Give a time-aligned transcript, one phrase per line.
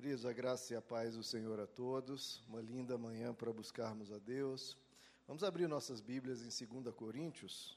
[0.00, 2.40] Queridos, a graça e a paz do Senhor a todos.
[2.48, 4.78] Uma linda manhã para buscarmos a Deus.
[5.26, 7.76] Vamos abrir nossas Bíblias em 2 Coríntios.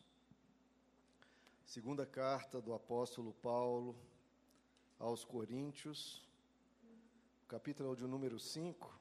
[1.65, 3.95] Segunda carta do apóstolo Paulo
[4.99, 6.23] aos Coríntios,
[7.47, 8.95] capítulo de número 5.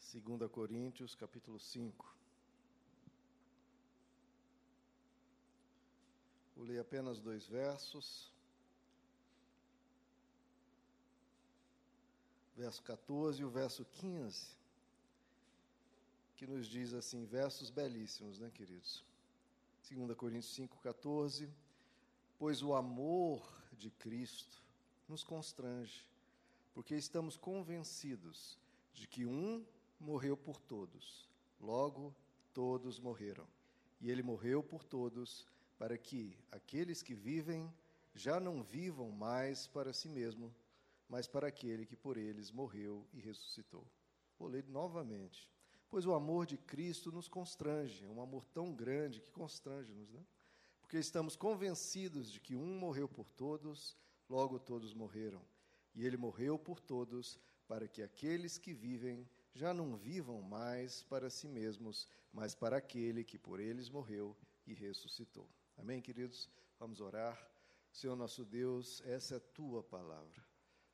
[0.00, 2.17] Segunda Coríntios, capítulo 5.
[6.58, 8.32] Vou ler apenas dois versos.
[12.56, 14.48] Verso 14 e o verso 15,
[16.34, 19.04] que nos diz assim, versos belíssimos, né, queridos?
[19.88, 21.48] 2 Coríntios 5, 14.
[22.36, 24.60] Pois o amor de Cristo
[25.08, 26.04] nos constrange,
[26.74, 28.58] porque estamos convencidos
[28.92, 29.64] de que um
[30.00, 31.28] morreu por todos,
[31.60, 32.12] logo
[32.52, 33.46] todos morreram.
[34.00, 35.46] E ele morreu por todos
[35.78, 37.72] para que aqueles que vivem
[38.14, 40.52] já não vivam mais para si mesmo,
[41.08, 43.86] mas para aquele que por eles morreu e ressuscitou.
[44.38, 45.48] Vou ler novamente.
[45.88, 50.22] Pois o amor de Cristo nos constrange, um amor tão grande que constrange-nos, né?
[50.80, 53.96] Porque estamos convencidos de que um morreu por todos,
[54.28, 55.42] logo todos morreram.
[55.94, 61.30] E ele morreu por todos, para que aqueles que vivem já não vivam mais para
[61.30, 65.48] si mesmos, mas para aquele que por eles morreu e ressuscitou.
[65.78, 66.50] Amém, queridos?
[66.76, 67.38] Vamos orar.
[67.92, 70.44] Senhor nosso Deus, essa é a tua palavra.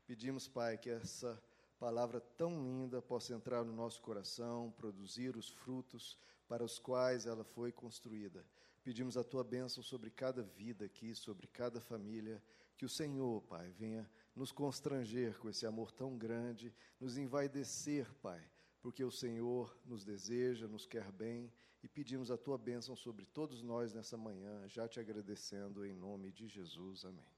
[0.07, 1.43] Pedimos, Pai, que essa
[1.79, 7.43] palavra tão linda possa entrar no nosso coração, produzir os frutos para os quais ela
[7.43, 8.47] foi construída.
[8.83, 12.43] Pedimos a tua bênção sobre cada vida aqui, sobre cada família.
[12.77, 18.47] Que o Senhor, Pai, venha nos constranger com esse amor tão grande, nos envaidecer, Pai,
[18.83, 21.51] porque o Senhor nos deseja, nos quer bem
[21.85, 26.33] e pedimos a tua bênção sobre todos nós nessa manhã, já te agradecendo em nome
[26.33, 27.05] de Jesus.
[27.05, 27.31] Amém.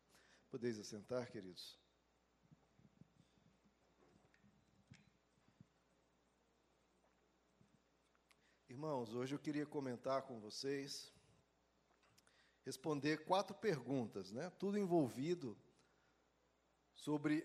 [0.48, 1.77] Podeis assentar, queridos?
[8.69, 11.12] Irmãos, hoje eu queria comentar com vocês,
[12.62, 14.48] responder quatro perguntas, né?
[14.60, 15.59] Tudo envolvido
[16.94, 17.44] sobre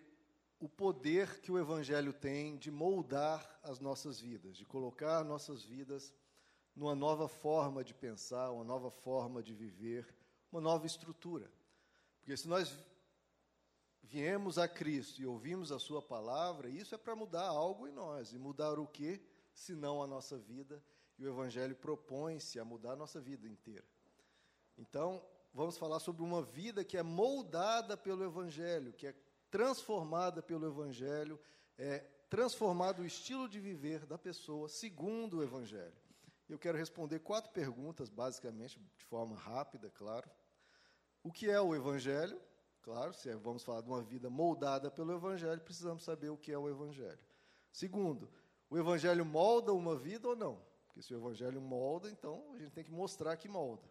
[0.59, 6.14] o poder que o Evangelho tem de moldar as nossas vidas, de colocar nossas vidas
[6.76, 10.08] numa nova forma de pensar, uma nova forma de viver,
[10.52, 11.52] uma nova estrutura.
[12.20, 12.78] Porque se nós
[14.04, 18.34] viemos a Cristo e ouvimos a Sua palavra, isso é para mudar algo em nós.
[18.34, 19.22] E mudar o quê?
[19.54, 20.84] Senão a nossa vida.
[21.18, 23.86] E o Evangelho propõe-se a mudar a nossa vida inteira.
[24.78, 29.16] Então, vamos falar sobre uma vida que é moldada pelo Evangelho, que é
[29.50, 31.40] transformada pelo Evangelho,
[31.78, 32.00] é
[32.30, 35.94] transformado o estilo de viver da pessoa segundo o Evangelho.
[36.52, 40.30] Eu quero responder quatro perguntas, basicamente, de forma rápida, claro.
[41.24, 42.38] O que é o Evangelho?
[42.82, 46.58] Claro, se vamos falar de uma vida moldada pelo Evangelho, precisamos saber o que é
[46.58, 47.24] o Evangelho.
[47.72, 48.30] Segundo,
[48.70, 50.62] o Evangelho molda uma vida ou não?
[50.88, 53.90] Porque se o Evangelho molda, então a gente tem que mostrar que molda.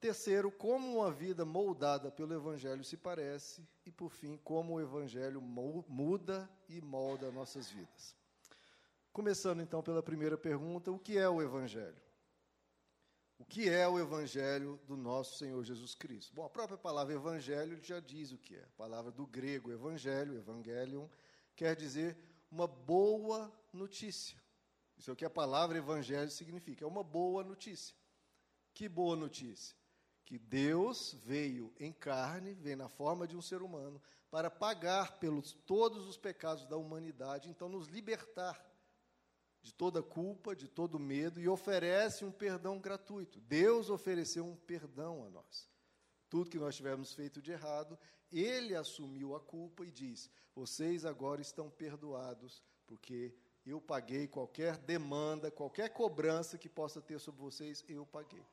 [0.00, 3.64] Terceiro, como uma vida moldada pelo Evangelho se parece.
[3.84, 8.16] E, por fim, como o Evangelho muda e molda nossas vidas.
[9.16, 11.96] Começando então pela primeira pergunta: o que é o Evangelho?
[13.38, 16.34] O que é o Evangelho do nosso Senhor Jesus Cristo?
[16.34, 18.62] Bom, a própria palavra Evangelho já diz o que é.
[18.62, 21.08] A palavra do grego Evangelho, Evangelion,
[21.54, 22.14] quer dizer
[22.50, 24.38] uma boa notícia.
[24.98, 27.96] Isso é o que a palavra Evangelho significa: é uma boa notícia.
[28.74, 29.74] Que boa notícia?
[30.26, 33.98] Que Deus veio em carne, veio na forma de um ser humano,
[34.30, 38.75] para pagar pelos todos os pecados da humanidade, então nos libertar
[39.66, 43.40] de toda culpa, de todo medo e oferece um perdão gratuito.
[43.40, 45.68] Deus ofereceu um perdão a nós.
[46.30, 47.98] Tudo que nós tivermos feito de errado,
[48.30, 53.34] Ele assumiu a culpa e diz: vocês agora estão perdoados, porque
[53.66, 58.46] eu paguei qualquer demanda, qualquer cobrança que possa ter sobre vocês, eu paguei.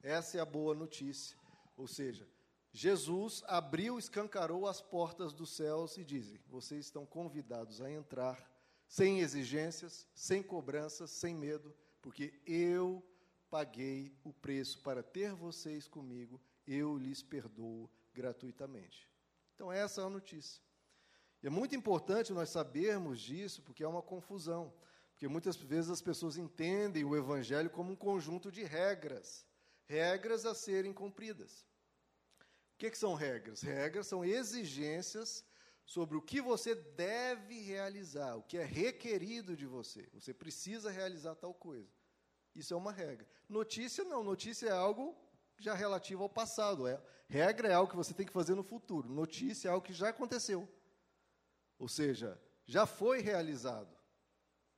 [0.00, 1.36] Essa é a boa notícia.
[1.76, 2.28] Ou seja,
[2.72, 8.48] Jesus abriu, escancarou as portas dos céus e dizem: vocês estão convidados a entrar
[8.90, 11.72] sem exigências, sem cobranças, sem medo,
[12.02, 13.00] porque eu
[13.48, 19.08] paguei o preço para ter vocês comigo, eu lhes perdoo gratuitamente.
[19.54, 20.60] Então, essa é a notícia.
[21.40, 24.74] E é muito importante nós sabermos disso, porque é uma confusão.
[25.12, 29.46] Porque muitas vezes as pessoas entendem o Evangelho como um conjunto de regras,
[29.86, 31.64] regras a serem cumpridas.
[32.74, 33.62] O que, que são regras?
[33.62, 35.44] Regras são exigências
[35.90, 40.08] sobre o que você deve realizar, o que é requerido de você.
[40.12, 41.90] Você precisa realizar tal coisa.
[42.54, 43.26] Isso é uma regra.
[43.48, 45.16] Notícia não, notícia é algo
[45.58, 46.86] já relativo ao passado.
[46.86, 49.08] É, regra é algo que você tem que fazer no futuro.
[49.08, 50.68] Notícia é algo que já aconteceu.
[51.76, 53.92] Ou seja, já foi realizado.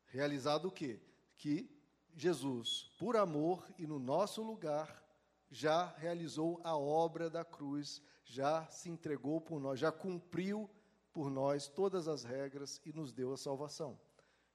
[0.06, 0.98] Realizado o quê?
[1.36, 1.70] Que
[2.14, 5.06] Jesus, por amor e no nosso lugar,
[5.50, 10.70] já realizou a obra da cruz, já se entregou por nós, já cumpriu
[11.12, 14.00] por nós todas as regras e nos deu a salvação.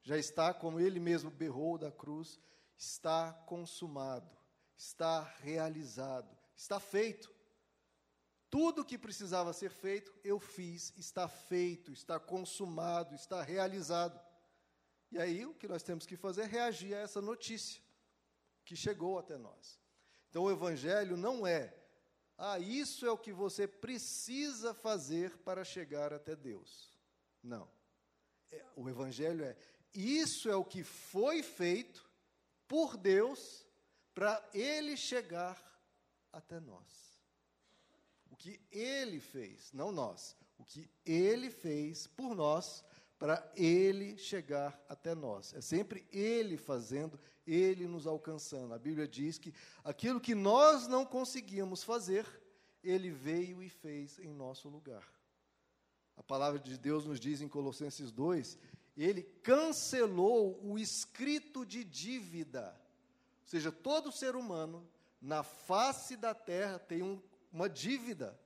[0.01, 2.39] Já está, como ele mesmo berrou da cruz,
[2.77, 4.29] está consumado,
[4.75, 7.33] está realizado, está feito.
[8.49, 14.19] Tudo o que precisava ser feito, eu fiz, está feito, está consumado, está realizado.
[15.11, 17.81] E aí o que nós temos que fazer é reagir a essa notícia
[18.63, 19.79] que chegou até nós.
[20.29, 21.76] Então o Evangelho não é,
[22.37, 26.95] ah, isso é o que você precisa fazer para chegar até Deus.
[27.41, 27.67] Não.
[28.51, 29.57] É, o Evangelho é,
[29.93, 32.07] isso é o que foi feito
[32.67, 33.65] por Deus
[34.13, 35.59] para Ele chegar
[36.31, 37.19] até nós.
[38.29, 42.83] O que Ele fez, não nós, o que Ele fez por nós
[43.17, 45.53] para Ele chegar até nós.
[45.53, 48.73] É sempre Ele fazendo, Ele nos alcançando.
[48.73, 49.53] A Bíblia diz que
[49.83, 52.27] aquilo que nós não conseguíamos fazer,
[52.83, 55.07] Ele veio e fez em nosso lugar.
[56.17, 58.57] A palavra de Deus nos diz em Colossenses 2:
[58.97, 62.75] Ele cancelou o escrito de dívida.
[63.43, 64.85] Ou seja, todo ser humano
[65.21, 67.21] na face da terra tem um,
[67.51, 68.37] uma dívida.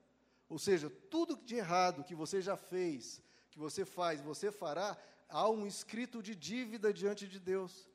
[0.48, 4.98] Ou seja, tudo de errado que você já fez, que você faz, você fará,
[5.30, 7.89] há um escrito de dívida diante de Deus.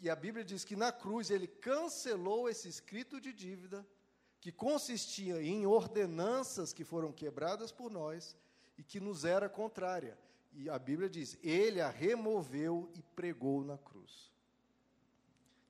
[0.00, 3.86] E, a Bíblia diz que na cruz ele cancelou esse escrito de dívida,
[4.40, 8.36] que consistia em ordenanças que foram quebradas por nós
[8.76, 10.18] e que nos era contrária.
[10.52, 14.30] E a Bíblia diz: ele a removeu e pregou na cruz.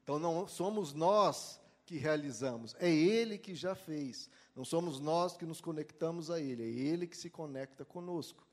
[0.03, 4.31] Então não somos nós que realizamos, é ele que já fez.
[4.55, 8.47] Não somos nós que nos conectamos a ele, é ele que se conecta conosco.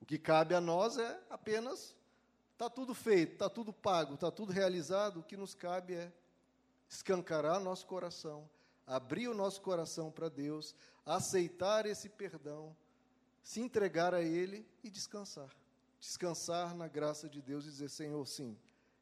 [0.00, 1.96] O que cabe a nós é apenas
[2.56, 5.20] está tudo feito, está tudo pago, está tudo realizado.
[5.20, 6.10] O que nos cabe é
[6.88, 8.48] escancarar nosso coração,
[8.86, 10.74] abrir o nosso coração para Deus,
[11.04, 12.74] aceitar esse perdão,
[13.42, 15.54] se entregar a Ele e descansar.
[16.00, 18.56] Descansar na graça de Deus e dizer: Senhor, sim,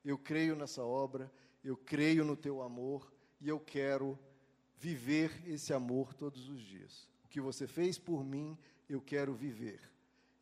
[0.05, 1.31] eu creio nessa obra,
[1.63, 4.19] eu creio no teu amor e eu quero
[4.77, 7.09] viver esse amor todos os dias.
[7.25, 8.59] O que você fez por mim,
[8.89, 9.94] eu quero viver.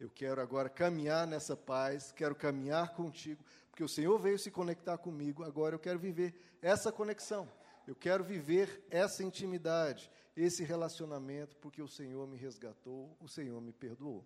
[0.03, 4.99] Eu quero agora caminhar nessa paz, quero caminhar contigo, porque o Senhor veio se conectar
[4.99, 7.49] comigo, agora eu quero viver essa conexão.
[7.87, 13.73] Eu quero viver essa intimidade, esse relacionamento, porque o Senhor me resgatou, o Senhor me
[13.73, 14.25] perdoou.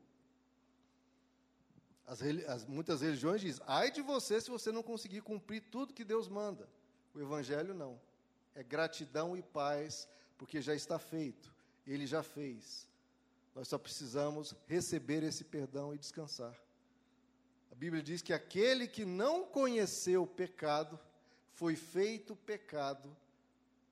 [2.07, 6.05] As, as, muitas religiões dizem: ai de você se você não conseguir cumprir tudo que
[6.05, 6.67] Deus manda.
[7.15, 8.01] O Evangelho não.
[8.55, 10.09] É gratidão e paz,
[10.39, 11.53] porque já está feito,
[11.87, 12.89] ele já fez.
[13.57, 16.55] Nós só precisamos receber esse perdão e descansar.
[17.73, 21.01] A Bíblia diz que aquele que não conheceu o pecado
[21.55, 23.17] foi feito pecado.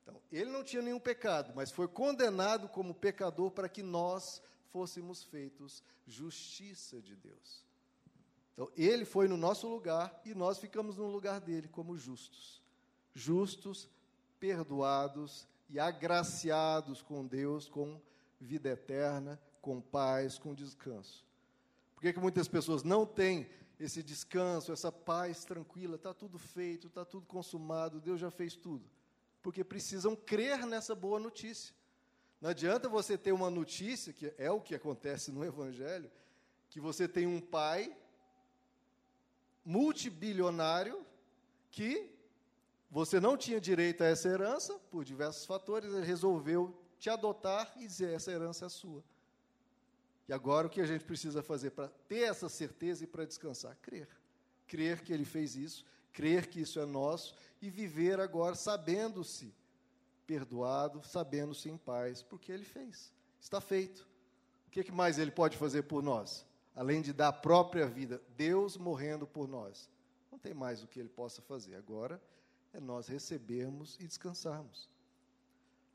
[0.03, 4.39] Então, ele não tinha nenhum pecado, mas foi condenado como pecador para que nós
[4.71, 7.65] fôssemos feitos justiça de Deus.
[8.53, 12.61] Então, ele foi no nosso lugar e nós ficamos no lugar dele como justos.
[13.15, 13.89] Justos,
[14.39, 17.99] perdoados e agraciados com Deus com
[18.39, 21.25] vida eterna, com paz, com descanso.
[21.95, 25.95] Por que, que muitas pessoas não têm esse descanso, essa paz tranquila?
[25.95, 28.87] Está tudo feito, está tudo consumado, Deus já fez tudo.
[29.41, 31.73] Porque precisam crer nessa boa notícia.
[32.39, 36.11] Não adianta você ter uma notícia, que é o que acontece no Evangelho,
[36.69, 37.97] que você tem um pai
[39.65, 41.03] multibilionário
[41.71, 42.13] que
[42.91, 47.87] você não tinha direito a essa herança, por diversos fatores, ele resolveu te adotar e
[47.87, 49.03] dizer: essa herança é sua.
[50.27, 53.77] E agora o que a gente precisa fazer para ter essa certeza e para descansar?
[53.81, 54.07] Crer.
[54.67, 59.53] Crer que Ele fez isso, crer que isso é nosso e viver agora sabendo-se
[60.25, 63.13] perdoado, sabendo-se em paz, porque Ele fez.
[63.39, 64.07] Está feito.
[64.67, 66.45] O que mais Ele pode fazer por nós?
[66.75, 69.89] Além de dar a própria vida, Deus morrendo por nós.
[70.31, 71.75] Não tem mais o que Ele possa fazer.
[71.75, 72.21] Agora
[72.73, 74.89] é nós recebermos e descansarmos.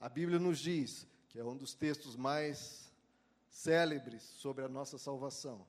[0.00, 2.89] A Bíblia nos diz, que é um dos textos mais
[3.50, 5.66] célebres sobre a nossa salvação.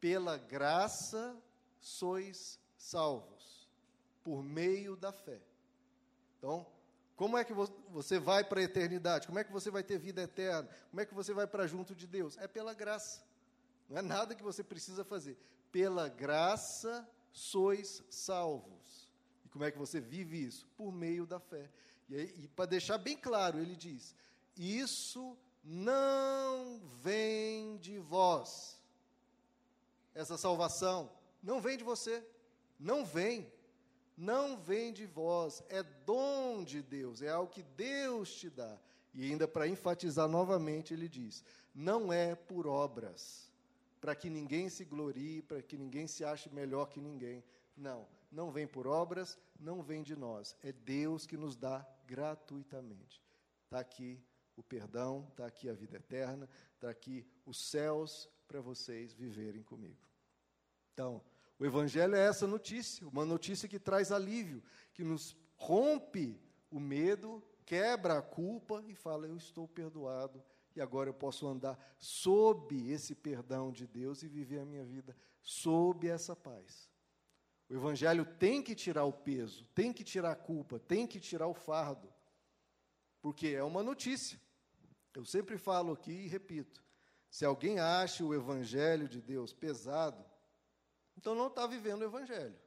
[0.00, 1.36] Pela graça
[1.80, 3.68] sois salvos,
[4.22, 5.40] por meio da fé.
[6.38, 6.66] Então,
[7.16, 7.54] como é que
[7.88, 9.26] você vai para a eternidade?
[9.26, 10.68] Como é que você vai ter vida eterna?
[10.90, 12.36] Como é que você vai para junto de Deus?
[12.36, 13.24] É pela graça.
[13.88, 15.38] Não é nada que você precisa fazer.
[15.72, 19.10] Pela graça sois salvos.
[19.44, 20.68] E como é que você vive isso?
[20.76, 21.70] Por meio da fé.
[22.08, 24.14] E, e para deixar bem claro, ele diz:
[24.56, 28.80] Isso não vem de vós.
[30.14, 31.10] Essa salvação
[31.42, 32.24] não vem de você,
[32.78, 33.52] não vem,
[34.16, 38.78] não vem de vós, é dom de Deus, é algo que Deus te dá.
[39.12, 41.42] E ainda para enfatizar novamente, ele diz:
[41.74, 43.50] não é por obras,
[44.00, 47.42] para que ninguém se glorie, para que ninguém se ache melhor que ninguém.
[47.76, 50.54] Não, não vem por obras, não vem de nós.
[50.62, 53.20] É Deus que nos dá gratuitamente.
[53.64, 54.22] Está aqui
[54.56, 60.08] o perdão, está aqui a vida eterna, está aqui os céus para vocês viverem comigo.
[60.92, 61.22] Então,
[61.58, 67.42] o Evangelho é essa notícia, uma notícia que traz alívio, que nos rompe o medo,
[67.64, 70.42] quebra a culpa e fala: Eu estou perdoado
[70.74, 75.16] e agora eu posso andar sob esse perdão de Deus e viver a minha vida
[75.40, 76.90] sob essa paz.
[77.68, 81.48] O Evangelho tem que tirar o peso, tem que tirar a culpa, tem que tirar
[81.48, 82.12] o fardo,
[83.20, 84.40] porque é uma notícia.
[85.16, 86.84] Eu sempre falo aqui e repito:
[87.30, 90.22] se alguém acha o Evangelho de Deus pesado,
[91.16, 92.58] então não está vivendo o Evangelho.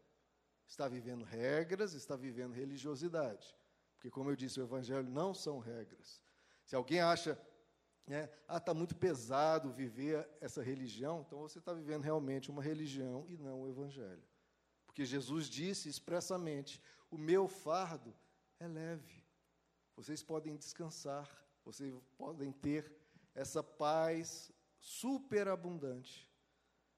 [0.67, 3.55] Está vivendo regras, está vivendo religiosidade.
[3.93, 6.23] Porque, como eu disse, o Evangelho não são regras.
[6.65, 7.39] Se alguém acha
[8.09, 8.27] né?
[8.47, 13.37] Ah, está muito pesado viver essa religião, então você está vivendo realmente uma religião e
[13.37, 14.23] não o Evangelho.
[14.87, 18.11] Porque Jesus disse expressamente: o meu fardo
[18.59, 19.23] é leve.
[19.95, 21.29] Vocês podem descansar,
[21.69, 22.91] vocês podem ter
[23.35, 26.27] essa paz superabundante.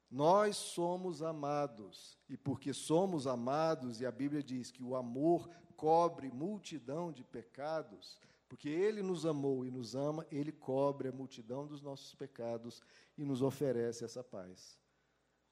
[0.10, 6.32] Nós somos amados, e porque somos amados, e a Bíblia diz que o amor cobre
[6.32, 11.82] multidão de pecados, porque Ele nos amou e nos ama, Ele cobre a multidão dos
[11.82, 12.82] nossos pecados
[13.18, 14.80] e nos oferece essa paz.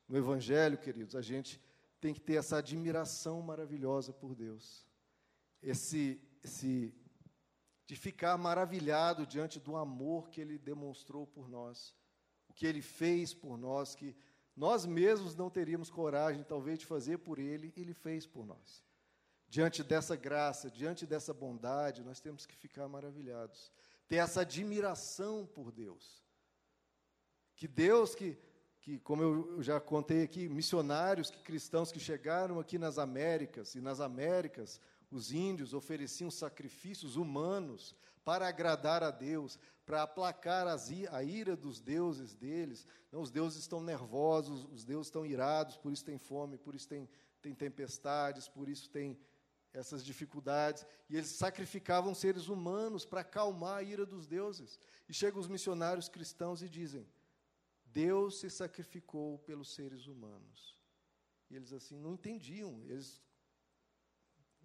[0.08, 1.62] No Evangelho, queridos, a gente
[2.00, 4.86] tem que ter essa admiração maravilhosa por Deus,
[5.62, 6.94] esse, esse
[7.89, 11.96] de ficar maravilhado diante do amor que Ele demonstrou por nós,
[12.48, 14.15] o que Ele fez por nós, que
[14.55, 18.84] nós mesmos não teríamos coragem, talvez, de fazer por Ele, Ele fez por nós.
[19.48, 23.72] Diante dessa graça, diante dessa bondade, nós temos que ficar maravilhados.
[24.08, 26.24] Ter essa admiração por Deus.
[27.55, 28.38] Que Deus que,
[28.81, 33.81] que como eu já contei aqui, missionários, que cristãos que chegaram aqui nas Américas, e
[33.81, 34.79] nas Américas
[35.12, 42.36] os índios ofereciam sacrifícios humanos para agradar a Deus, para aplacar a ira dos deuses
[42.36, 42.86] deles.
[43.12, 46.88] Não, os deuses estão nervosos, os deuses estão irados, por isso tem fome, por isso
[46.88, 47.10] tem,
[47.42, 49.18] tem tempestades, por isso tem
[49.74, 54.80] essas dificuldades, e eles sacrificavam seres humanos para acalmar a ira dos deuses.
[55.08, 57.08] E chegam os missionários cristãos e dizem:
[57.86, 60.78] Deus se sacrificou pelos seres humanos.
[61.50, 63.22] E eles assim não entendiam, eles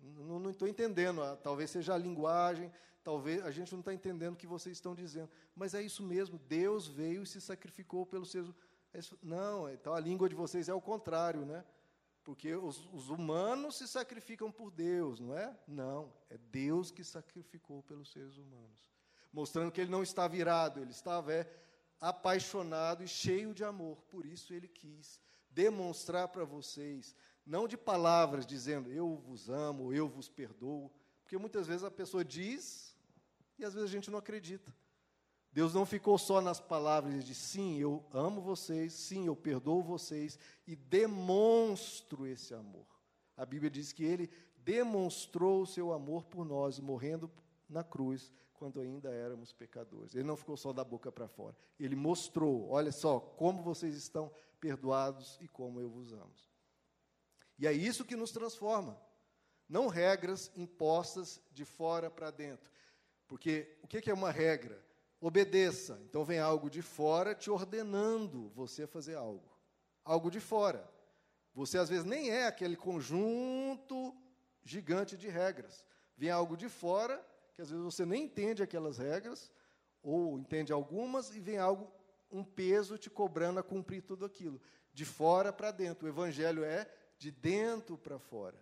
[0.05, 2.71] não estou entendendo, ah, talvez seja a linguagem,
[3.03, 6.39] talvez a gente não está entendendo o que vocês estão dizendo, mas é isso mesmo,
[6.39, 8.55] Deus veio e se sacrificou pelos humanos.
[8.93, 11.65] É não, então a língua de vocês é o contrário, né?
[12.23, 15.55] Porque os, os, humanos se sacrificam por Deus, não é?
[15.67, 18.91] Não, é Deus que sacrificou pelos seres humanos.
[19.33, 21.53] Mostrando que ele não estava irado, ele estava é,
[22.01, 24.01] apaixonado e cheio de amor.
[24.05, 25.21] Por isso ele quis
[25.51, 27.15] demonstrar para vocês,
[27.47, 30.91] não de palavras dizendo eu vos amo, eu vos perdoo,
[31.23, 32.97] porque muitas vezes a pessoa diz
[33.59, 34.75] e às vezes a gente não acredita.
[35.53, 40.39] Deus não ficou só nas palavras de sim, eu amo vocês, sim, eu perdoo vocês
[40.67, 42.87] e demonstro esse amor.
[43.37, 47.31] A Bíblia diz que ele demonstrou o seu amor por nós, morrendo
[47.69, 50.15] na cruz, quando ainda éramos pecadores.
[50.15, 51.57] Ele não ficou só da boca para fora.
[51.79, 56.33] Ele mostrou, olha só, como vocês estão perdoados e como eu vos amo.
[57.59, 59.01] E é isso que nos transforma.
[59.69, 62.71] Não regras impostas de fora para dentro.
[63.27, 64.85] Porque o que é uma regra?
[65.27, 65.99] obedeça.
[66.05, 69.51] Então vem algo de fora te ordenando você fazer algo.
[70.05, 70.87] Algo de fora.
[71.55, 74.15] Você às vezes nem é aquele conjunto
[74.63, 75.85] gigante de regras.
[76.17, 79.51] Vem algo de fora, que às vezes você nem entende aquelas regras,
[80.03, 81.91] ou entende algumas, e vem algo,
[82.31, 84.61] um peso te cobrando a cumprir tudo aquilo.
[84.93, 86.07] De fora para dentro.
[86.07, 86.87] O evangelho é
[87.19, 88.59] de dentro para fora.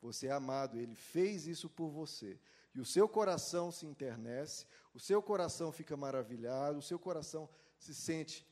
[0.00, 2.38] Você é amado, ele fez isso por você
[2.74, 7.48] e o seu coração se internece, o seu coração fica maravilhado, o seu coração
[7.78, 8.44] se sente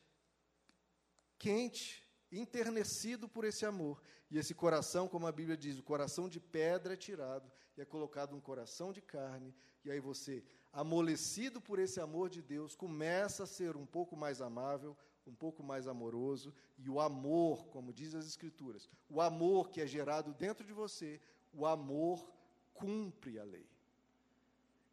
[1.38, 4.00] quente, enternecido por esse amor.
[4.30, 7.84] E esse coração, como a Bíblia diz, o coração de pedra é tirado e é
[7.84, 13.42] colocado um coração de carne, e aí você, amolecido por esse amor de Deus, começa
[13.42, 18.14] a ser um pouco mais amável, um pouco mais amoroso, e o amor, como diz
[18.14, 21.20] as Escrituras, o amor que é gerado dentro de você,
[21.52, 22.30] o amor
[22.74, 23.66] cumpre a lei.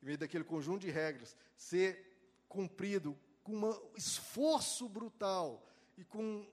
[0.02, 2.10] em meio daquele conjunto de regras, ser
[2.48, 5.66] cumprido com um esforço brutal
[5.98, 6.48] e com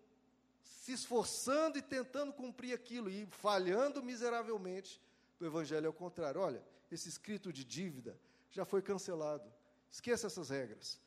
[0.62, 5.00] se esforçando e tentando cumprir aquilo e falhando miseravelmente,
[5.40, 6.40] o evangelho é o contrário.
[6.40, 8.18] Olha, esse escrito de dívida
[8.50, 9.52] já foi cancelado.
[9.90, 11.00] Esqueça essas regras.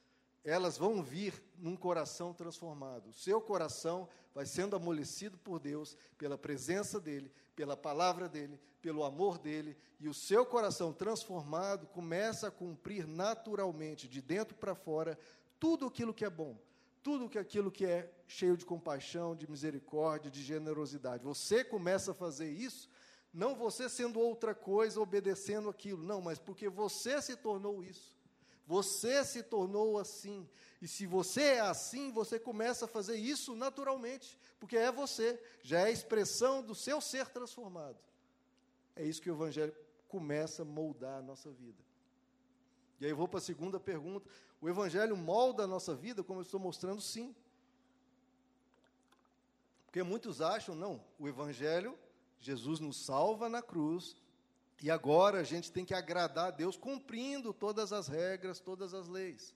[0.44, 3.10] Elas vão vir num coração transformado.
[3.10, 9.04] O seu coração vai sendo amolecido por Deus, pela presença dEle, pela palavra dEle, pelo
[9.04, 15.20] amor dEle, e o seu coração transformado começa a cumprir naturalmente, de dentro para fora,
[15.60, 16.58] tudo aquilo que é bom,
[17.04, 21.24] tudo aquilo que é cheio de compaixão, de misericórdia, de generosidade.
[21.24, 22.90] Você começa a fazer isso,
[23.34, 28.18] não você sendo outra coisa, obedecendo aquilo, não, mas porque você se tornou isso.
[28.70, 30.48] Você se tornou assim.
[30.80, 35.80] E se você é assim, você começa a fazer isso naturalmente, porque é você, já
[35.80, 37.98] é a expressão do seu ser transformado.
[38.96, 39.76] É isso que o Evangelho
[40.08, 41.84] começa a moldar a nossa vida.
[43.02, 44.30] E aí eu vou para a segunda pergunta.
[44.62, 47.36] O Evangelho molda a nossa vida, como eu estou mostrando, sim.
[49.88, 51.98] Porque muitos acham, não, o Evangelho,
[52.40, 54.16] Jesus nos salva na cruz,
[54.82, 59.08] e agora a gente tem que agradar a Deus cumprindo todas as regras, todas as
[59.08, 59.54] leis.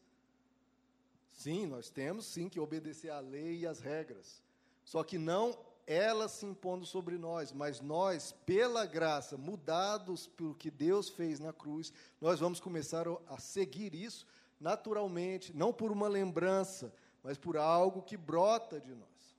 [1.32, 4.42] Sim, nós temos sim que obedecer à lei e às regras.
[4.86, 10.72] Só que não elas se impondo sobre nós, mas nós, pela graça, mudados pelo que
[10.72, 14.25] Deus fez na cruz, nós vamos começar a seguir isso
[14.60, 19.38] naturalmente, não por uma lembrança, mas por algo que brota de nós.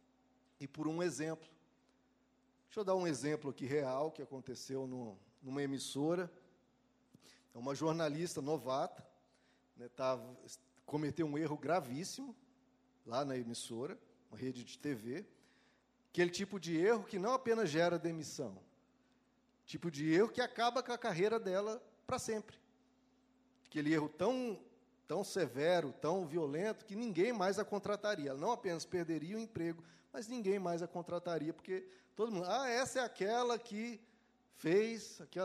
[0.61, 1.49] E por um exemplo.
[2.67, 6.33] Deixa eu dar um exemplo aqui real que aconteceu no, numa emissora.
[7.55, 9.07] É uma jornalista novata,
[9.77, 10.37] né, tava,
[10.85, 12.35] cometeu um erro gravíssimo
[13.07, 13.97] lá na emissora,
[14.31, 15.25] uma rede de TV.
[16.11, 18.59] Aquele tipo de erro que não apenas gera demissão,
[19.67, 22.57] tipo de erro que acaba com a carreira dela para sempre.
[23.67, 24.59] Aquele erro tão,
[25.07, 28.31] tão severo, tão violento, que ninguém mais a contrataria.
[28.31, 32.69] Ela não apenas perderia o emprego, mas ninguém mais a contrataria, porque todo mundo, ah,
[32.69, 34.01] essa é aquela que
[34.57, 35.39] fez, aqui,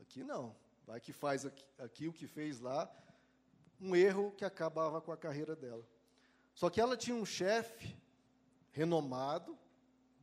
[0.00, 0.54] aqui não,
[0.86, 2.90] vai que faz aqui, aqui o que fez lá,
[3.80, 5.86] um erro que acabava com a carreira dela.
[6.54, 7.96] Só que ela tinha um chefe
[8.70, 9.56] renomado,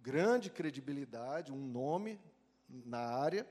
[0.02, 2.19] grande credibilidade, um nome
[2.67, 3.47] na área,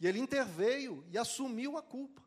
[0.00, 2.22] e ele interveio e assumiu a culpa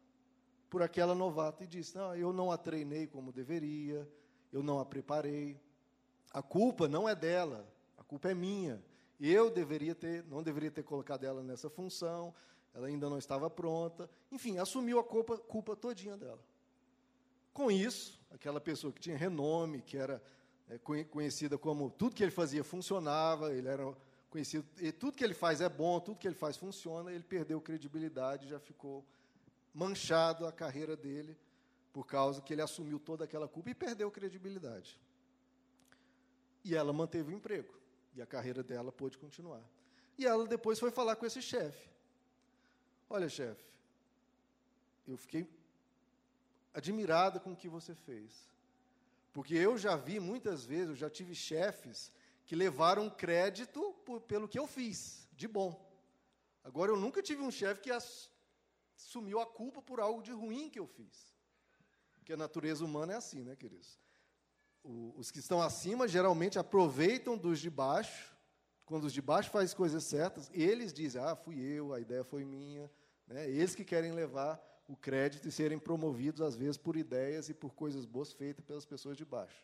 [0.69, 4.10] por aquela novata e disse: Não, eu não a treinei como deveria,
[4.52, 5.60] eu não a preparei.
[6.32, 8.82] A culpa não é dela, a culpa é minha.
[9.19, 12.34] Eu deveria ter, não deveria ter colocado ela nessa função,
[12.73, 14.10] ela ainda não estava pronta.
[14.32, 16.39] Enfim, assumiu a culpa, culpa todinha dela.
[17.51, 20.21] Com isso, aquela pessoa que tinha renome, que era
[20.69, 23.95] é, conhecida como tudo que ele fazia funcionava, ele era
[24.30, 27.60] conhecido, e tudo que ele faz é bom, tudo que ele faz funciona, ele perdeu
[27.60, 29.03] credibilidade, já ficou
[29.73, 31.36] manchado a carreira dele
[31.91, 34.99] por causa que ele assumiu toda aquela culpa e perdeu credibilidade.
[36.63, 37.73] E ela manteve o emprego.
[38.15, 39.63] E a carreira dela pôde continuar.
[40.17, 41.89] E ela depois foi falar com esse chefe.
[43.10, 43.70] Olha, chefe,
[45.08, 45.48] eu fiquei
[46.74, 48.48] admirada com o que você fez.
[49.32, 52.12] Porque eu já vi muitas vezes, eu já tive chefes
[52.46, 55.86] que levaram crédito por, pelo que eu fiz, de bom.
[56.63, 60.80] Agora, eu nunca tive um chefe que assumiu a culpa por algo de ruim que
[60.80, 61.34] eu fiz.
[62.13, 63.98] Porque a natureza humana é assim, né, queridos?
[65.15, 68.36] Os que estão acima geralmente aproveitam dos de baixo.
[68.86, 72.45] Quando os de baixo fazem coisas certas, eles dizem: Ah, fui eu, a ideia foi
[72.45, 72.89] minha.
[73.28, 73.50] Né?
[73.50, 77.73] Eles que querem levar o crédito e serem promovidos, às vezes, por ideias e por
[77.73, 79.62] coisas boas feitas pelas pessoas de baixo.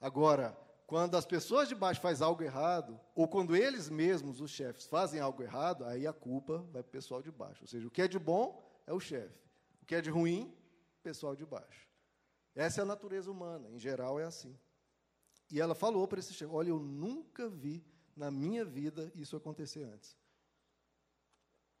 [0.00, 4.86] Agora, quando as pessoas de baixo fazem algo errado, ou quando eles mesmos, os chefes,
[4.86, 7.62] fazem algo errado, aí a culpa vai para o pessoal de baixo.
[7.62, 9.38] Ou seja, o que é de bom é o chefe,
[9.82, 10.54] o que é de ruim,
[11.00, 11.85] o pessoal de baixo.
[12.56, 14.58] Essa é a natureza humana, em geral é assim.
[15.50, 17.84] E ela falou para esse chefe: Olha, eu nunca vi
[18.16, 20.16] na minha vida isso acontecer antes.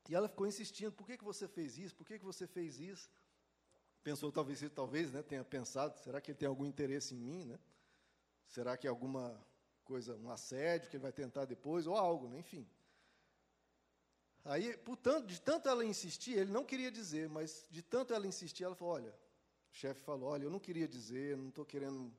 [0.08, 1.96] E ela ficou insistindo: Por que, que você fez isso?
[1.96, 3.10] Por que, que você fez isso?
[4.04, 7.46] Pensou, talvez, talvez né, tenha pensado: será que ele tem algum interesse em mim?
[7.46, 7.58] Né?
[8.46, 9.42] Será que é alguma
[9.82, 11.86] coisa, um assédio que ele vai tentar depois?
[11.86, 12.38] Ou algo, né?
[12.38, 12.68] enfim.
[14.44, 18.62] Aí, portanto, de tanto ela insistir, ele não queria dizer, mas de tanto ela insistir,
[18.62, 19.25] ela falou: Olha,
[19.76, 22.10] chefe falou: Olha, eu não queria dizer, não estou querendo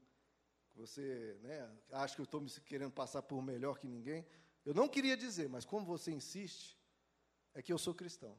[0.70, 4.26] que você né, acha que eu estou me querendo passar por melhor que ninguém.
[4.64, 6.78] Eu não queria dizer, mas como você insiste,
[7.54, 8.38] é que eu sou cristão.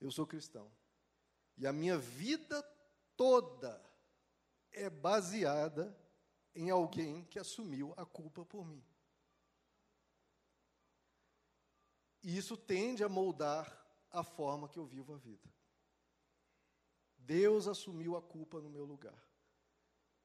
[0.00, 0.70] Eu sou cristão.
[1.56, 2.62] E a minha vida
[3.16, 3.82] toda
[4.70, 5.96] é baseada
[6.54, 8.84] em alguém que assumiu a culpa por mim.
[12.22, 13.66] E isso tende a moldar
[14.10, 15.48] a forma que eu vivo a vida.
[17.30, 19.24] Deus assumiu a culpa no meu lugar.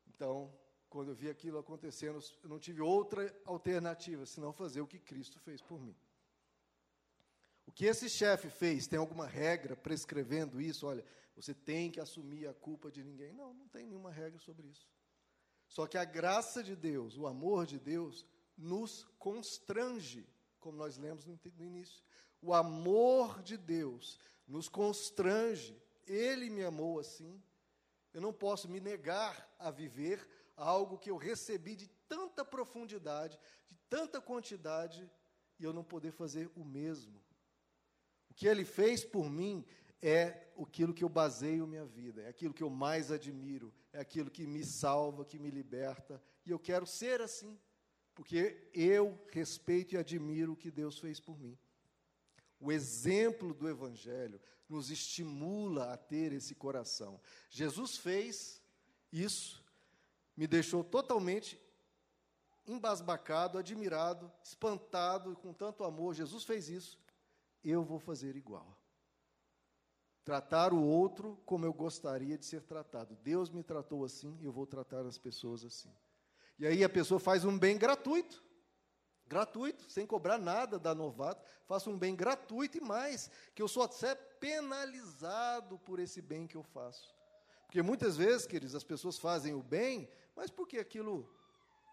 [0.07, 0.51] Então,
[0.89, 5.39] quando eu vi aquilo acontecendo, eu não tive outra alternativa senão fazer o que Cristo
[5.39, 5.95] fez por mim.
[7.67, 10.87] O que esse chefe fez, tem alguma regra prescrevendo isso?
[10.87, 13.33] Olha, você tem que assumir a culpa de ninguém.
[13.33, 14.89] Não, não tem nenhuma regra sobre isso.
[15.67, 18.25] Só que a graça de Deus, o amor de Deus,
[18.57, 20.27] nos constrange,
[20.59, 22.03] como nós lemos no, início.
[22.41, 25.79] O amor de Deus nos constrange.
[26.05, 27.41] Ele me amou assim.
[28.13, 33.37] Eu não posso me negar a viver algo que eu recebi de tanta profundidade,
[33.69, 35.09] de tanta quantidade,
[35.59, 37.21] e eu não poder fazer o mesmo.
[38.29, 39.65] O que ele fez por mim
[40.01, 44.29] é aquilo que eu baseio minha vida, é aquilo que eu mais admiro, é aquilo
[44.29, 47.59] que me salva, que me liberta, e eu quero ser assim,
[48.13, 51.57] porque eu respeito e admiro o que Deus fez por mim.
[52.59, 57.19] O exemplo do Evangelho nos estimula a ter esse coração.
[57.49, 58.61] Jesus fez
[59.11, 59.63] isso,
[60.35, 61.59] me deixou totalmente
[62.67, 66.15] embasbacado, admirado, espantado com tanto amor.
[66.15, 66.99] Jesus fez isso,
[67.63, 68.77] eu vou fazer igual.
[70.23, 73.15] Tratar o outro como eu gostaria de ser tratado.
[73.21, 75.93] Deus me tratou assim, eu vou tratar as pessoas assim.
[76.57, 78.43] E aí a pessoa faz um bem gratuito.
[79.27, 83.83] Gratuito, sem cobrar nada da novato, faço um bem gratuito e mais, que eu sou
[83.83, 87.15] até penalizado por esse bem que eu faço.
[87.65, 91.27] Porque muitas vezes, queridos, as pessoas fazem o bem, mas porque aquilo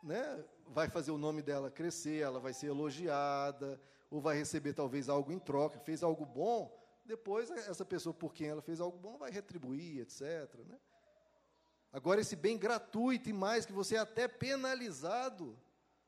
[0.02, 5.08] né, vai fazer o nome dela crescer, ela vai ser elogiada, ou vai receber talvez
[5.08, 9.16] algo em troca, fez algo bom, depois essa pessoa por quem ela fez algo bom
[9.16, 10.54] vai retribuir, etc.
[10.66, 10.78] Né?
[11.92, 15.58] Agora, esse bem gratuito e mais, que você é até penalizado,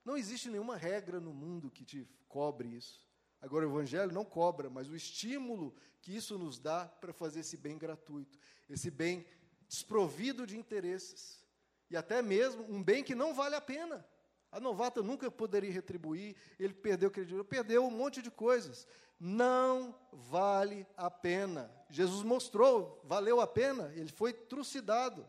[0.04, 3.02] não existe nenhuma regra no mundo que te cobre isso.
[3.40, 7.56] Agora, o Evangelho não cobra, mas o estímulo que isso nos dá para fazer esse
[7.56, 8.38] bem gratuito,
[8.68, 9.26] esse bem
[9.68, 11.44] desprovido de interesses,
[11.90, 14.06] e até mesmo um bem que não vale a pena.
[14.50, 18.86] A novata nunca poderia retribuir, ele perdeu credibilidade, perdeu um monte de coisas.
[19.18, 21.70] Não vale a pena.
[21.90, 25.28] Jesus mostrou, valeu a pena, ele foi trucidado.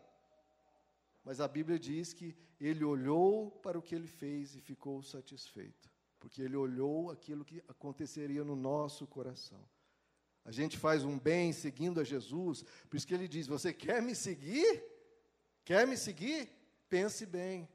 [1.24, 5.90] Mas a Bíblia diz que ele olhou para o que ele fez e ficou satisfeito,
[6.18, 9.62] porque ele olhou aquilo que aconteceria no nosso coração.
[10.44, 14.00] A gente faz um bem seguindo a Jesus, por isso que ele diz: Você quer
[14.00, 14.84] me seguir?
[15.64, 16.48] Quer me seguir?
[16.88, 17.68] Pense bem,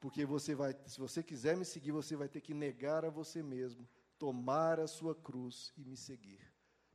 [0.00, 3.42] porque você vai, se você quiser me seguir, você vai ter que negar a você
[3.42, 3.88] mesmo,
[4.18, 6.40] tomar a sua cruz e me seguir.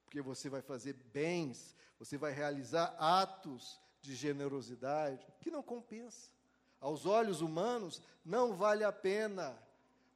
[0.04, 6.30] Porque você vai fazer bens, você vai realizar atos de generosidade que não compensa.
[6.80, 9.58] Aos olhos humanos, não vale a pena,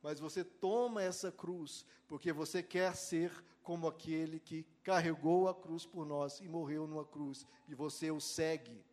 [0.02, 3.32] mas você toma essa cruz, porque você quer ser
[3.64, 8.20] como aquele que carregou a cruz por nós e morreu numa cruz, e você o
[8.20, 8.84] segue,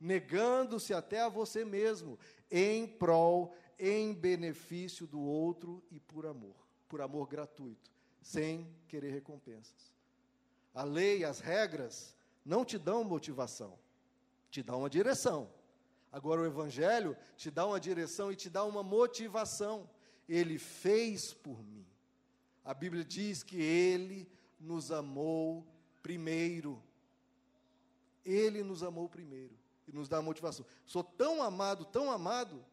[0.00, 2.18] negando-se até a você mesmo,
[2.50, 6.56] em prol, em benefício do outro e por amor,
[6.88, 9.92] por amor gratuito, sem querer recompensas.
[10.74, 12.14] A lei, as regras,
[12.44, 13.78] não te dão motivação,
[14.50, 15.50] te dão uma direção.
[16.10, 19.88] Agora, o Evangelho te dá uma direção e te dá uma motivação.
[20.28, 21.86] Ele fez por mim.
[22.64, 25.66] A Bíblia diz que Ele nos amou
[26.02, 26.82] primeiro.
[28.24, 30.64] Ele nos amou primeiro e nos dá motivação.
[30.84, 32.64] Sou tão amado, tão amado.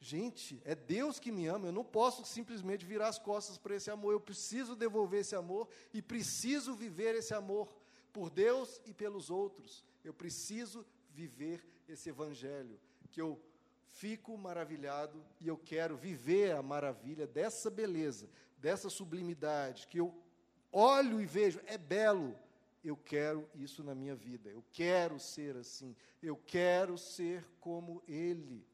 [0.00, 1.68] Gente, é Deus que me ama.
[1.68, 4.12] Eu não posso simplesmente virar as costas para esse amor.
[4.12, 7.68] Eu preciso devolver esse amor e preciso viver esse amor
[8.12, 9.84] por Deus e pelos outros.
[10.04, 12.78] Eu preciso viver esse evangelho,
[13.10, 13.40] que eu
[13.90, 20.14] fico maravilhado e eu quero viver a maravilha dessa beleza, dessa sublimidade, que eu
[20.72, 22.36] olho e vejo, é belo.
[22.82, 24.48] Eu quero isso na minha vida.
[24.48, 25.94] Eu quero ser assim.
[26.22, 28.64] Eu quero ser como Ele.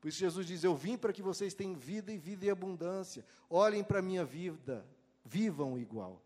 [0.00, 3.24] Por isso Jesus diz: Eu vim para que vocês tenham vida e vida em abundância.
[3.48, 4.84] Olhem para a minha vida,
[5.24, 6.20] vivam igual.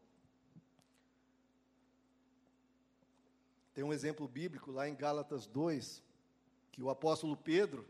[3.75, 6.03] Tem um exemplo bíblico lá em Gálatas 2,
[6.71, 7.87] que o apóstolo Pedro,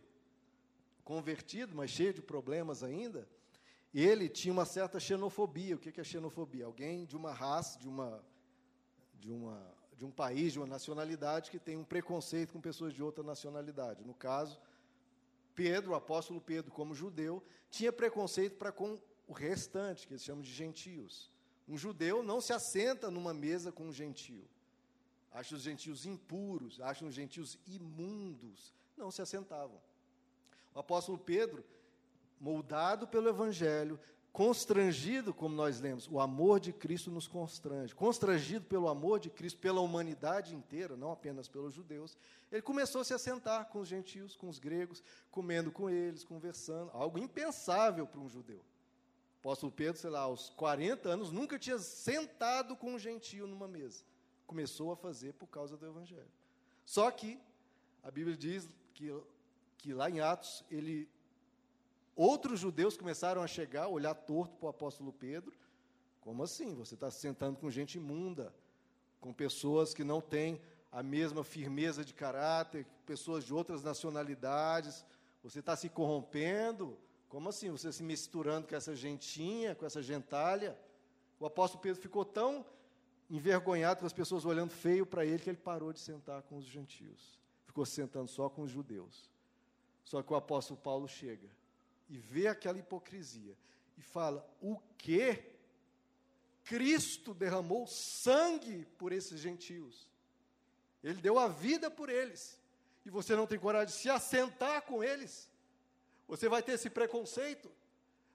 [1.04, 3.28] convertido, mas cheio de problemas ainda,
[3.92, 5.74] ele tinha uma certa xenofobia.
[5.74, 6.66] O que é xenofobia?
[6.66, 8.24] Alguém de uma raça, de uma,
[9.18, 9.60] de uma,
[9.96, 14.04] de um país, de uma nacionalidade que tem um preconceito com pessoas de outra nacionalidade.
[14.04, 14.60] No caso,
[15.54, 20.42] Pedro, o apóstolo Pedro, como judeu, tinha preconceito para com o restante, que eles chamam
[20.42, 21.30] de gentios.
[21.68, 24.48] Um judeu não se assenta numa mesa com um gentio
[25.32, 28.72] acha os gentios impuros, acham os gentios imundos.
[28.96, 29.80] Não se assentavam.
[30.74, 31.64] O apóstolo Pedro,
[32.40, 33.98] moldado pelo Evangelho,
[34.32, 39.60] constrangido, como nós lemos, o amor de Cristo nos constrange, constrangido pelo amor de Cristo,
[39.60, 42.16] pela humanidade inteira, não apenas pelos judeus,
[42.50, 46.90] ele começou a se assentar com os gentios, com os gregos, comendo com eles, conversando,
[46.94, 48.58] algo impensável para um judeu.
[48.58, 53.68] O apóstolo Pedro, sei lá, aos 40 anos, nunca tinha sentado com um gentio numa
[53.68, 54.02] mesa.
[54.52, 56.30] Começou a fazer por causa do evangelho.
[56.84, 57.40] Só que
[58.02, 59.08] a Bíblia diz que,
[59.78, 61.08] que lá em Atos ele
[62.14, 65.52] Outros judeus começaram a chegar, olhar torto para o apóstolo Pedro.
[66.20, 66.74] Como assim?
[66.74, 68.54] Você está sentando com gente imunda,
[69.20, 70.60] com pessoas que não têm
[70.90, 75.02] a mesma firmeza de caráter, pessoas de outras nacionalidades.
[75.42, 76.98] Você está se corrompendo?
[77.30, 77.70] Como assim?
[77.70, 80.78] Você se misturando com essa gentinha, com essa gentalha?
[81.40, 82.66] O apóstolo Pedro ficou tão
[83.32, 86.66] envergonhado com as pessoas olhando feio para ele que ele parou de sentar com os
[86.66, 87.40] gentios.
[87.64, 89.30] Ficou sentando só com os judeus.
[90.04, 91.48] Só que o apóstolo Paulo chega
[92.10, 93.56] e vê aquela hipocrisia
[93.96, 95.42] e fala: o que?
[96.62, 100.06] Cristo derramou sangue por esses gentios.
[101.02, 102.60] Ele deu a vida por eles.
[103.04, 105.50] E você não tem coragem de se assentar com eles.
[106.28, 107.72] Você vai ter esse preconceito.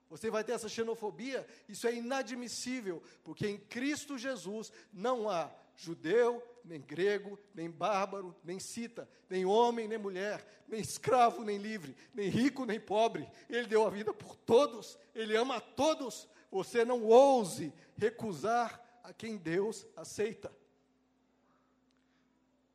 [0.08, 1.46] Você vai ter essa xenofobia.
[1.68, 8.58] Isso é inadmissível, porque em Cristo Jesus não há judeu, nem grego, nem bárbaro, nem
[8.58, 13.28] cita, nem homem, nem mulher, nem escravo, nem livre, nem rico, nem pobre.
[13.48, 16.28] Ele deu a vida por todos, ele ama a todos.
[16.50, 20.52] Você não ouse recusar a quem Deus aceita.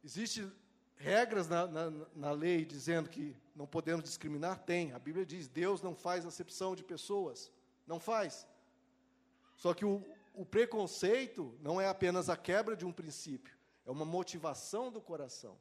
[0.03, 0.51] Existem
[1.03, 4.59] regras na, na, na lei dizendo que não podemos discriminar?
[4.59, 4.93] Tem.
[4.93, 7.51] A Bíblia diz: Deus não faz acepção de pessoas.
[7.85, 8.47] Não faz.
[9.57, 10.01] Só que o,
[10.33, 15.57] o preconceito não é apenas a quebra de um princípio, é uma motivação do coração.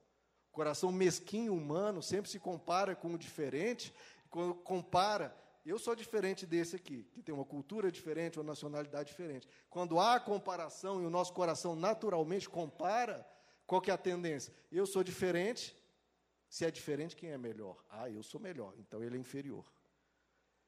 [0.50, 3.92] O coração mesquinho humano sempre se compara com o diferente,
[4.31, 9.48] quando compara, eu sou diferente desse aqui, que tem uma cultura diferente, uma nacionalidade diferente.
[9.68, 13.26] Quando há comparação e o nosso coração naturalmente compara,
[13.66, 14.53] qual que é a tendência?
[14.70, 15.77] Eu sou diferente,
[16.48, 17.83] se é diferente, quem é melhor?
[17.88, 19.64] Ah, eu sou melhor, então ele é inferior.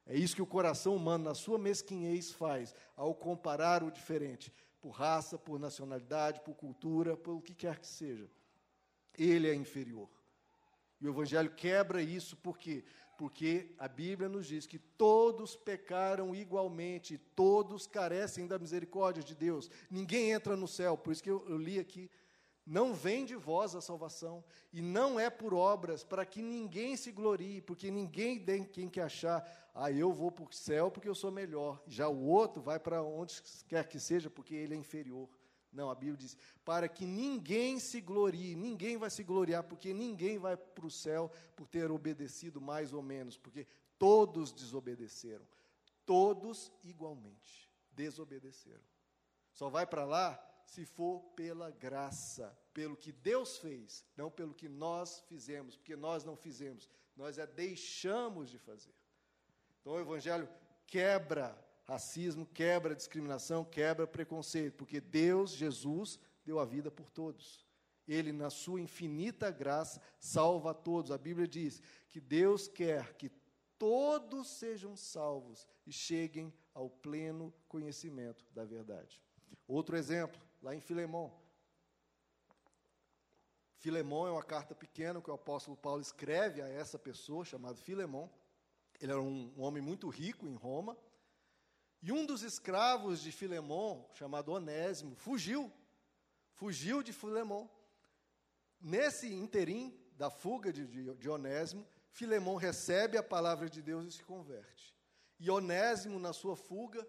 [0.07, 4.91] É isso que o coração humano, na sua mesquinhez, faz ao comparar o diferente, por
[4.91, 8.29] raça, por nacionalidade, por cultura, por o que quer que seja.
[9.17, 10.09] Ele é inferior.
[11.01, 12.85] E o Evangelho quebra isso por quê?
[13.17, 19.71] Porque a Bíblia nos diz que todos pecaram igualmente, todos carecem da misericórdia de Deus.
[19.91, 22.11] Ninguém entra no céu, por isso que eu, eu li aqui
[22.67, 27.13] não vem de vós a salvação, e não é por obras, para que ninguém se
[27.13, 31.15] glorie, porque ninguém tem quem que achar, ah, eu vou para o céu porque eu
[31.15, 35.29] sou melhor, já o outro vai para onde quer que seja porque ele é inferior.
[35.73, 40.39] Não, a Bíblia diz, para que ninguém se glorie, ninguém vai se gloriar, porque ninguém
[40.39, 43.67] vai para o céu por ter obedecido mais ou menos, porque
[43.99, 45.45] todos desobedeceram,
[46.07, 48.85] todos igualmente desobedeceram.
[49.53, 54.69] Só vai para lá se for pela graça, pelo que Deus fez, não pelo que
[54.69, 58.95] nós fizemos, porque nós não fizemos, nós é deixamos de fazer.
[59.81, 60.49] Então o Evangelho
[60.87, 67.65] quebra racismo, quebra discriminação, quebra preconceito, porque Deus, Jesus, deu a vida por todos.
[68.07, 71.11] Ele, na sua infinita graça, salva a todos.
[71.11, 73.31] A Bíblia diz que Deus quer que
[73.79, 79.21] todos sejam salvos e cheguem ao pleno conhecimento da verdade.
[79.67, 81.31] Outro exemplo, lá em Filemão.
[83.77, 88.31] Filemão é uma carta pequena que o apóstolo Paulo escreve a essa pessoa, chamado Filemão.
[88.99, 90.97] Ele era um, um homem muito rico em Roma.
[92.01, 95.71] E um dos escravos de Filemão, chamado Onésimo, fugiu.
[96.55, 97.71] Fugiu de Filemão.
[98.81, 104.13] Nesse interim da fuga de, de, de Onésimo, Filemão recebe a palavra de Deus e
[104.13, 104.95] se converte.
[105.39, 107.07] E Onésimo, na sua fuga,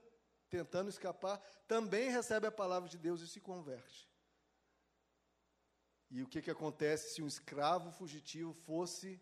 [0.49, 4.10] tentando escapar, também recebe a palavra de Deus e se converte.
[6.10, 9.19] E o que, que acontece se um escravo fugitivo fosse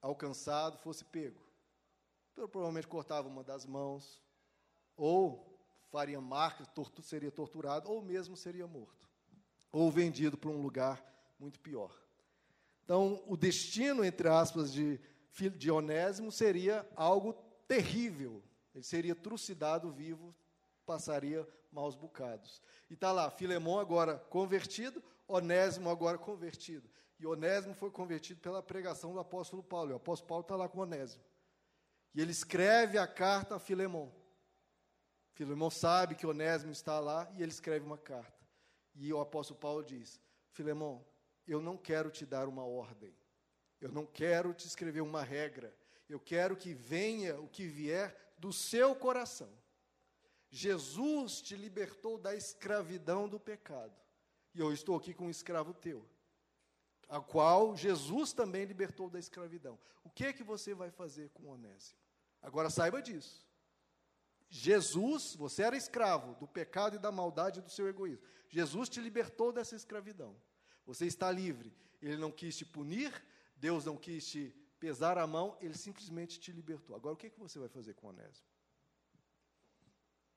[0.00, 1.44] alcançado, fosse pego?
[2.32, 4.22] Então, provavelmente cortava uma das mãos,
[4.96, 5.58] ou
[5.90, 9.08] faria marcas, tortu seria torturado, ou mesmo seria morto,
[9.72, 11.04] ou vendido para um lugar
[11.38, 11.94] muito pior.
[12.84, 15.00] Então, o destino, entre aspas, de,
[15.56, 17.32] de Onésimo seria algo
[17.66, 18.42] terrível,
[18.76, 20.36] ele seria trucidado vivo,
[20.84, 22.60] passaria maus bocados.
[22.90, 26.86] E está lá, Filemão agora convertido, Onésimo agora convertido.
[27.18, 29.90] E Onésimo foi convertido pela pregação do apóstolo Paulo.
[29.90, 31.24] E o apóstolo Paulo está lá com Onésimo.
[32.14, 34.14] E ele escreve a carta a Filemão.
[35.32, 38.46] Filemão sabe que Onésimo está lá e ele escreve uma carta.
[38.94, 41.02] E o apóstolo Paulo diz: Filemão,
[41.46, 43.16] eu não quero te dar uma ordem.
[43.80, 45.74] Eu não quero te escrever uma regra.
[46.06, 49.50] Eu quero que venha o que vier do seu coração.
[50.50, 53.94] Jesus te libertou da escravidão do pecado.
[54.54, 56.08] E eu estou aqui com um escravo teu,
[57.08, 59.78] a qual Jesus também libertou da escravidão.
[60.02, 61.98] O que é que você vai fazer com Onésimo?
[62.40, 63.46] Agora saiba disso.
[64.48, 68.24] Jesus, você era escravo do pecado e da maldade e do seu egoísmo.
[68.48, 70.34] Jesus te libertou dessa escravidão.
[70.86, 71.74] Você está livre.
[72.00, 73.12] Ele não quis te punir,
[73.56, 76.94] Deus não quis te pesar a mão, ele simplesmente te libertou.
[76.94, 78.46] Agora, o que, é que você vai fazer com Onésimo?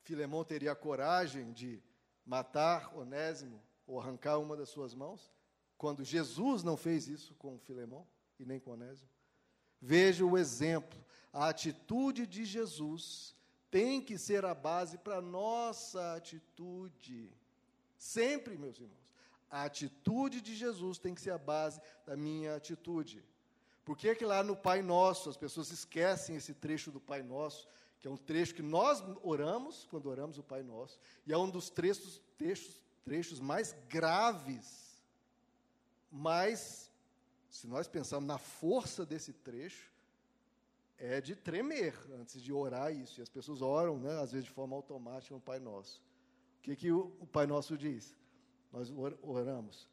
[0.02, 1.84] Filemão teria a coragem de
[2.26, 5.32] matar Onésimo ou arrancar uma das suas mãos?
[5.78, 8.08] Quando Jesus não fez isso com Filemão
[8.40, 9.10] e nem com Onésimo?
[9.82, 11.00] Veja o exemplo.
[11.32, 13.36] A atitude de Jesus
[13.70, 17.32] tem que ser a base para nossa atitude.
[17.98, 18.98] Sempre, meus irmãos.
[19.50, 23.24] A atitude de Jesus tem que ser a base da minha atitude.
[23.90, 27.68] Por que, que lá no Pai Nosso as pessoas esquecem esse trecho do Pai Nosso,
[28.00, 31.50] que é um trecho que nós oramos quando oramos o Pai Nosso, e é um
[31.50, 35.02] dos trechos, trechos, trechos mais graves,
[36.12, 36.92] mas,
[37.50, 39.92] se nós pensarmos na força desse trecho,
[40.96, 43.20] é de tremer antes de orar isso.
[43.20, 46.00] E as pessoas oram, né, às vezes de forma automática, no Pai Nosso.
[46.60, 48.16] O que, que o, o Pai Nosso diz?
[48.72, 49.90] Nós oramos.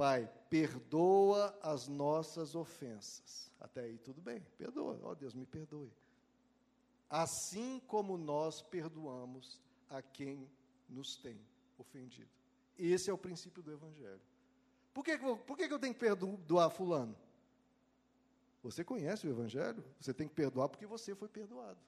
[0.00, 3.52] Pai, perdoa as nossas ofensas.
[3.60, 4.98] Até aí tudo bem, perdoa.
[5.02, 5.92] Ó oh, Deus, me perdoe.
[7.10, 9.60] Assim como nós perdoamos
[9.90, 10.48] a quem
[10.88, 11.38] nos tem
[11.76, 12.30] ofendido.
[12.78, 14.22] Esse é o princípio do Evangelho.
[14.94, 17.14] Por que, por que eu tenho que perdoar fulano?
[18.62, 19.84] Você conhece o Evangelho?
[20.00, 21.78] Você tem que perdoar porque você foi perdoado.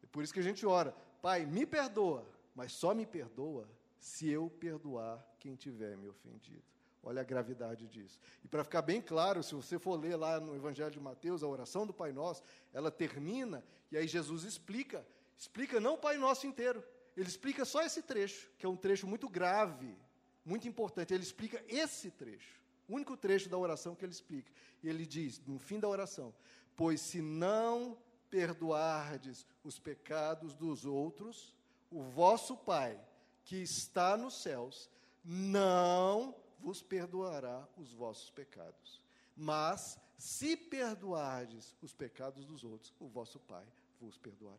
[0.00, 3.68] É por isso que a gente ora, Pai, me perdoa, mas só me perdoa
[3.98, 6.70] se eu perdoar quem tiver me ofendido.
[7.02, 8.20] Olha a gravidade disso.
[8.44, 11.48] E para ficar bem claro, se você for ler lá no Evangelho de Mateus, a
[11.48, 16.46] oração do Pai Nosso, ela termina e aí Jesus explica, explica não o Pai Nosso
[16.46, 16.84] inteiro,
[17.16, 19.96] ele explica só esse trecho, que é um trecho muito grave,
[20.44, 21.12] muito importante.
[21.12, 22.60] Ele explica esse trecho.
[22.88, 24.50] O único trecho da oração que ele explica.
[24.82, 26.34] E ele diz, no fim da oração:
[26.76, 27.98] Pois se não
[28.30, 31.54] perdoardes os pecados dos outros,
[31.90, 33.00] o vosso Pai,
[33.44, 34.88] que está nos céus,
[35.24, 39.00] não vos perdoará os vossos pecados.
[39.36, 43.66] Mas, se perdoardes os pecados dos outros, o vosso Pai
[44.00, 44.58] vos perdoará.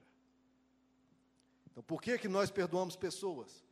[1.72, 3.64] Então, por que, que nós perdoamos pessoas?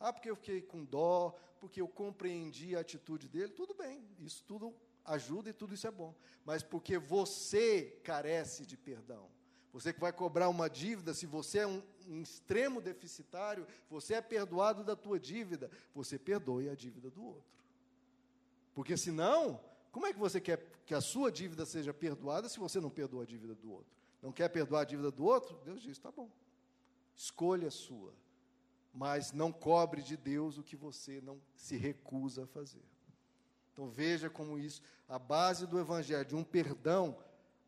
[0.00, 4.42] Ah, porque eu fiquei com dó, porque eu compreendi a atitude dele, tudo bem, isso
[4.46, 6.14] tudo ajuda e tudo isso é bom.
[6.44, 9.28] Mas porque você carece de perdão.
[9.72, 14.20] Você que vai cobrar uma dívida, se você é um, um extremo deficitário, você é
[14.20, 17.52] perdoado da tua dívida, você perdoe a dívida do outro.
[18.74, 19.60] Porque senão,
[19.92, 23.22] como é que você quer que a sua dívida seja perdoada se você não perdoa
[23.22, 23.92] a dívida do outro?
[24.20, 25.58] Não quer perdoar a dívida do outro?
[25.64, 26.30] Deus diz: tá bom.
[27.14, 28.12] Escolha sua
[28.94, 32.84] mas não cobre de Deus o que você não se recusa a fazer.
[33.72, 37.18] Então veja como isso, a base do evangelho de um perdão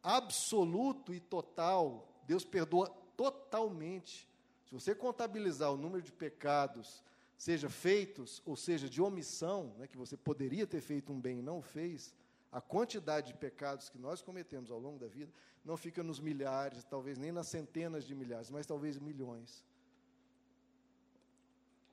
[0.04, 4.28] absoluto e total, Deus perdoa totalmente.
[4.66, 7.02] Se você contabilizar o número de pecados,
[7.36, 11.42] seja feitos ou seja de omissão, né, que você poderia ter feito um bem e
[11.42, 12.14] não fez,
[12.50, 15.32] a quantidade de pecados que nós cometemos ao longo da vida
[15.64, 19.64] não fica nos milhares, talvez nem nas centenas de milhares, mas talvez milhões.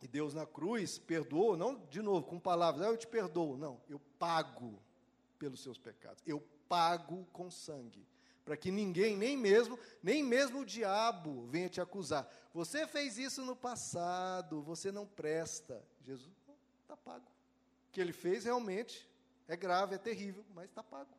[0.02, 3.56] E Deus na cruz perdoou, não de novo com palavras, ah, eu te perdoo.
[3.58, 4.78] Não, eu pago
[5.40, 6.22] pelos seus pecados.
[6.28, 8.06] Eu pago com sangue.
[8.44, 12.30] Para que ninguém, nem mesmo, nem mesmo o diabo venha te acusar.
[12.54, 15.82] Você fez isso no passado, você não presta.
[16.02, 16.30] Jesus,
[16.82, 17.26] está pago.
[17.88, 19.10] O que ele fez realmente
[19.48, 21.10] é grave, é terrível, mas está pago.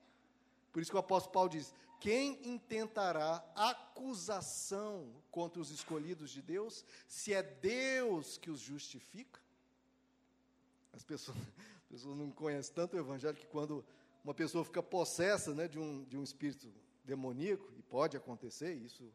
[0.73, 6.85] Por isso que o apóstolo Paulo diz: quem intentará acusação contra os escolhidos de Deus,
[7.09, 9.41] se é Deus que os justifica?
[10.93, 13.85] As pessoas, as pessoas não conhecem tanto o Evangelho que quando
[14.23, 16.69] uma pessoa fica possessa né, de, um, de um espírito
[17.05, 19.13] demoníaco, e pode acontecer, isso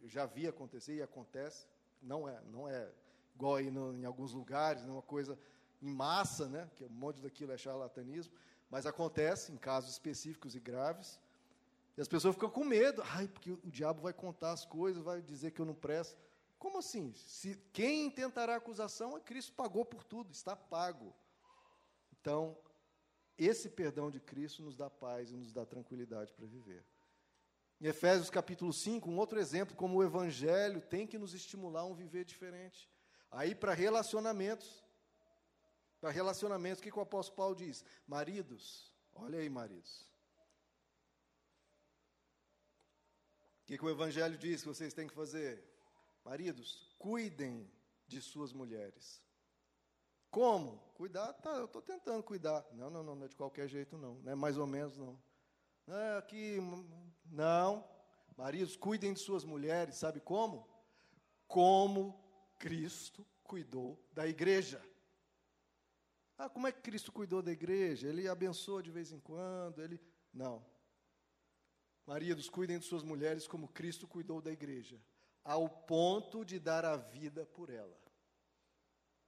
[0.00, 1.66] eu já vi acontecer e acontece,
[2.00, 2.88] não é, não é
[3.34, 5.38] igual aí no, em alguns lugares, não é uma coisa
[5.82, 8.32] em massa, né, que um monte daquilo é charlatanismo,
[8.70, 11.18] mas acontece em casos específicos e graves.
[11.96, 13.02] E as pessoas ficam com medo.
[13.06, 16.16] Ai, porque o diabo vai contar as coisas, vai dizer que eu não presto.
[16.58, 17.12] Como assim?
[17.14, 21.14] Se quem tentará acusação é Cristo pagou por tudo, está pago.
[22.20, 22.56] Então,
[23.38, 26.84] esse perdão de Cristo nos dá paz e nos dá tranquilidade para viver.
[27.80, 31.84] Em Efésios capítulo 5, um outro exemplo, como o evangelho tem que nos estimular a
[31.84, 32.90] um viver diferente.
[33.30, 34.84] Aí para relacionamentos.
[36.00, 37.84] Para relacionamentos, o que, que o apóstolo Paulo diz?
[38.06, 40.08] Maridos, olha aí, maridos.
[43.68, 45.62] que, que o Evangelho diz que vocês têm que fazer?
[46.24, 47.70] Maridos, cuidem
[48.06, 49.22] de suas mulheres.
[50.30, 50.78] Como?
[50.94, 51.34] Cuidar?
[51.34, 52.66] Tá, eu estou tentando cuidar.
[52.72, 54.14] Não, não, não, não é de qualquer jeito, não.
[54.20, 55.22] Não é mais ou menos, não.
[55.86, 56.56] Não é aqui.
[57.30, 57.88] Não.
[58.36, 59.96] Maridos, cuidem de suas mulheres.
[59.96, 60.68] Sabe como?
[61.46, 62.18] Como
[62.58, 64.82] Cristo cuidou da igreja.
[66.36, 68.08] Ah, como é que Cristo cuidou da igreja?
[68.08, 70.00] Ele abençoa de vez em quando, ele.
[70.32, 70.64] Não.
[72.06, 74.98] Maridos, cuidem de suas mulheres como Cristo cuidou da igreja,
[75.44, 77.98] ao ponto de dar a vida por ela.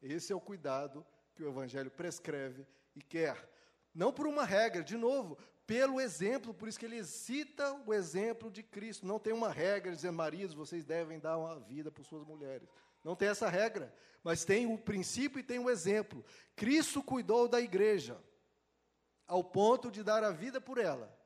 [0.01, 3.51] Esse é o cuidado que o Evangelho prescreve e quer.
[3.95, 5.37] Não por uma regra, de novo,
[5.67, 9.07] pelo exemplo, por isso que ele cita o exemplo de Cristo.
[9.07, 12.69] Não tem uma regra dizendo, maridos, vocês devem dar uma vida por suas mulheres.
[13.05, 16.25] Não tem essa regra, mas tem o princípio e tem o exemplo.
[16.57, 18.21] Cristo cuidou da igreja,
[19.27, 21.17] ao ponto de dar a vida por ela.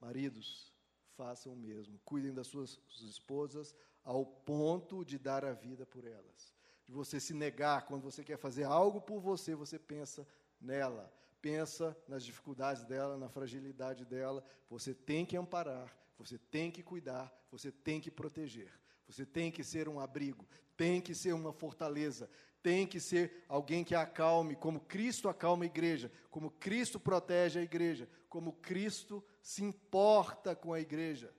[0.00, 0.72] Maridos,
[1.16, 1.98] façam o mesmo.
[2.04, 3.74] Cuidem das suas esposas
[4.04, 6.54] ao ponto de dar a vida por elas.
[6.86, 10.26] De você se negar, quando você quer fazer algo por você, você pensa
[10.60, 14.44] nela, pensa nas dificuldades dela, na fragilidade dela.
[14.68, 18.72] Você tem que amparar, você tem que cuidar, você tem que proteger.
[19.08, 22.30] Você tem que ser um abrigo, tem que ser uma fortaleza,
[22.62, 27.62] tem que ser alguém que acalme, como Cristo acalma a igreja, como Cristo protege a
[27.62, 31.34] igreja, como Cristo se importa com a igreja.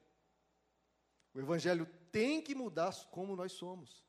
[1.31, 4.03] O Evangelho tem que mudar como nós somos.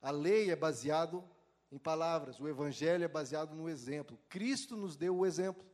[0.00, 1.28] A lei é baseado
[1.70, 4.18] em palavras, o Evangelho é baseado no exemplo.
[4.28, 5.66] Cristo nos deu o exemplo.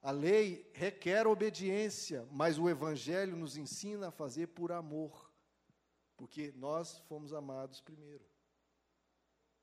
[0.00, 5.32] A lei requer obediência, mas o Evangelho nos ensina a fazer por amor,
[6.16, 8.24] porque nós fomos amados primeiro.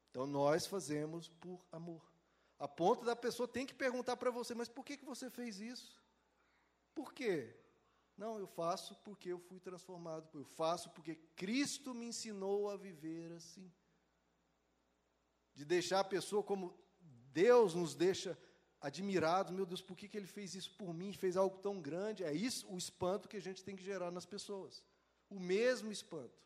[0.10, 2.04] Então nós fazemos por amor.
[2.60, 5.60] A ponto da pessoa tem que perguntar para você, mas por que, que você fez
[5.60, 6.04] isso?
[6.94, 7.56] Por quê?
[8.18, 10.30] Não, eu faço porque eu fui transformado.
[10.38, 13.72] Eu faço porque Cristo me ensinou a viver assim.
[15.54, 16.76] De deixar a pessoa como
[17.32, 18.38] Deus nos deixa
[18.82, 19.52] admirados.
[19.52, 21.14] Meu Deus, por que, que ele fez isso por mim?
[21.14, 22.24] Fez algo tão grande.
[22.24, 24.84] É isso o espanto que a gente tem que gerar nas pessoas.
[25.30, 26.44] O mesmo espanto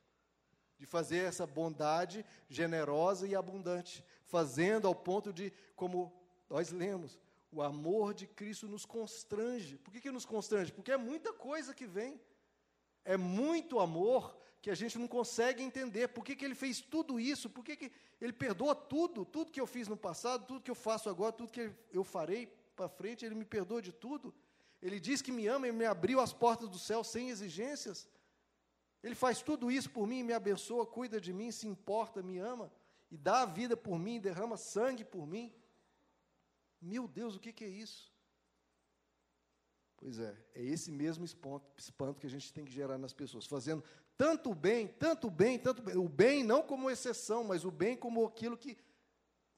[0.78, 6.14] de fazer essa bondade generosa e abundante, fazendo ao ponto de, como
[6.50, 7.20] nós lemos,
[7.52, 9.78] o amor de Cristo nos constrange.
[9.78, 10.72] Por que, que nos constrange?
[10.72, 12.22] Porque é muita coisa que vem,
[13.04, 16.08] é muito amor que a gente não consegue entender.
[16.10, 17.50] Por que, que ele fez tudo isso?
[17.50, 19.26] Por que, que ele perdoa tudo?
[19.26, 22.48] Tudo que eu fiz no passado, tudo que eu faço agora, tudo que eu farei
[22.76, 24.34] para frente, ele me perdoa de tudo.
[24.82, 28.08] Ele diz que me ama e me abriu as portas do céu sem exigências.
[29.04, 32.72] Ele faz tudo isso por mim, me abençoa, cuida de mim, se importa, me ama
[33.10, 35.54] e dá a vida por mim, derrama sangue por mim.
[36.82, 38.12] Meu Deus, o que, que é isso?
[39.98, 43.84] Pois é, é esse mesmo espanto que a gente tem que gerar nas pessoas, fazendo
[44.18, 45.96] tanto bem, tanto bem, tanto bem.
[45.96, 48.78] O bem não como exceção, mas o bem como aquilo que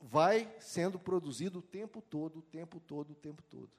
[0.01, 3.69] vai sendo produzido o tempo todo, o tempo todo, o tempo todo.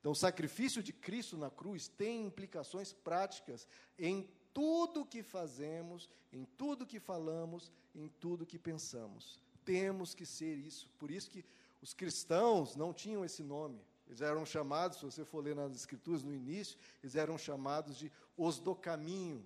[0.00, 3.66] Então, o sacrifício de Cristo na cruz tem implicações práticas
[3.98, 9.40] em tudo que fazemos, em tudo que falamos, em tudo que pensamos.
[9.64, 10.88] Temos que ser isso.
[10.98, 11.44] Por isso que
[11.82, 13.80] os cristãos não tinham esse nome.
[14.06, 18.10] Eles eram chamados, se você for ler nas Escrituras no início, eles eram chamados de
[18.36, 19.44] os do caminho,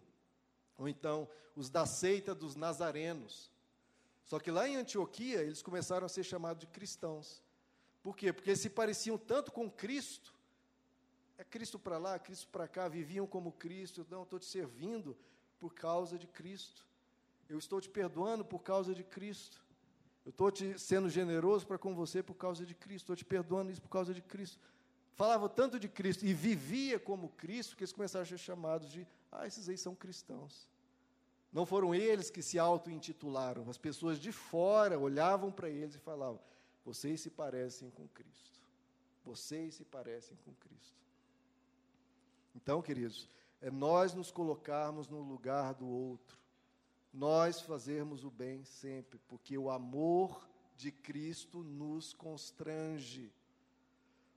[0.80, 3.52] ou então os da seita dos nazarenos.
[4.24, 7.40] Só que lá em Antioquia, eles começaram a ser chamados de cristãos.
[8.02, 8.32] Por quê?
[8.32, 10.34] Porque eles se pareciam tanto com Cristo
[11.40, 14.06] é Cristo para lá, Cristo para cá, viviam como Cristo.
[14.10, 15.16] Não, estou te servindo
[15.58, 16.86] por causa de Cristo.
[17.48, 19.64] Eu estou te perdoando por causa de Cristo.
[20.22, 23.04] Eu estou te sendo generoso para com você por causa de Cristo.
[23.04, 24.58] Estou te perdoando isso por causa de Cristo.
[25.14, 29.06] Falava tanto de Cristo e vivia como Cristo que eles começaram a ser chamados de,
[29.32, 30.68] ah, esses aí são cristãos.
[31.52, 36.40] Não foram eles que se auto-intitularam, as pessoas de fora olhavam para eles e falavam:
[36.84, 38.60] vocês se parecem com Cristo.
[39.24, 40.96] Vocês se parecem com Cristo.
[42.54, 43.28] Então, queridos,
[43.60, 46.38] é nós nos colocarmos no lugar do outro,
[47.12, 53.32] nós fazermos o bem sempre, porque o amor de Cristo nos constrange.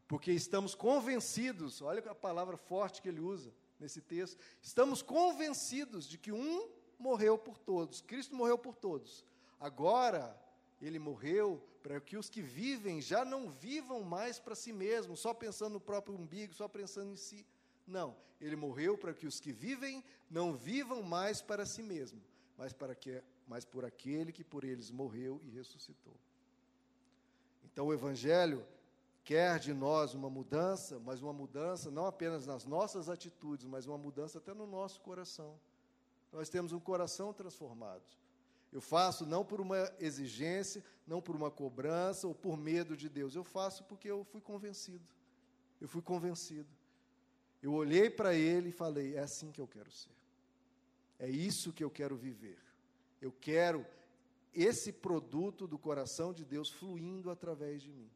[0.08, 6.18] Porque estamos convencidos, olha a palavra forte que ele usa nesse texto, estamos convencidos de
[6.18, 6.70] que um
[7.00, 9.26] morreu por todos, Cristo morreu por todos.
[9.60, 10.40] Agora,
[10.82, 15.34] ele morreu para que os que vivem já não vivam mais para si mesmos, só
[15.34, 17.46] pensando no próprio umbigo, só pensando em si,
[17.86, 22.22] não, ele morreu para que os que vivem não vivam mais para si mesmo,
[22.58, 26.16] mas para que mas por aquele que por eles morreu e ressuscitou.
[27.66, 28.66] Então o evangelho
[29.24, 33.98] quer de nós uma mudança, mas uma mudança não apenas nas nossas atitudes, mas uma
[33.98, 35.60] mudança até no nosso coração.
[36.34, 38.04] Nós temos um coração transformado.
[38.72, 43.36] Eu faço não por uma exigência, não por uma cobrança ou por medo de Deus.
[43.36, 45.08] Eu faço porque eu fui convencido.
[45.80, 46.68] Eu fui convencido.
[47.62, 50.12] Eu olhei para ele e falei: é assim que eu quero ser.
[51.20, 52.60] É isso que eu quero viver.
[53.22, 53.86] Eu quero
[54.54, 58.10] esse produto do coração de Deus fluindo através de mim.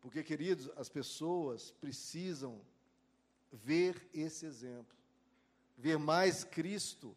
[0.00, 2.60] Porque, queridos, as pessoas precisam
[3.52, 4.96] ver esse exemplo,
[5.76, 7.14] ver mais Cristo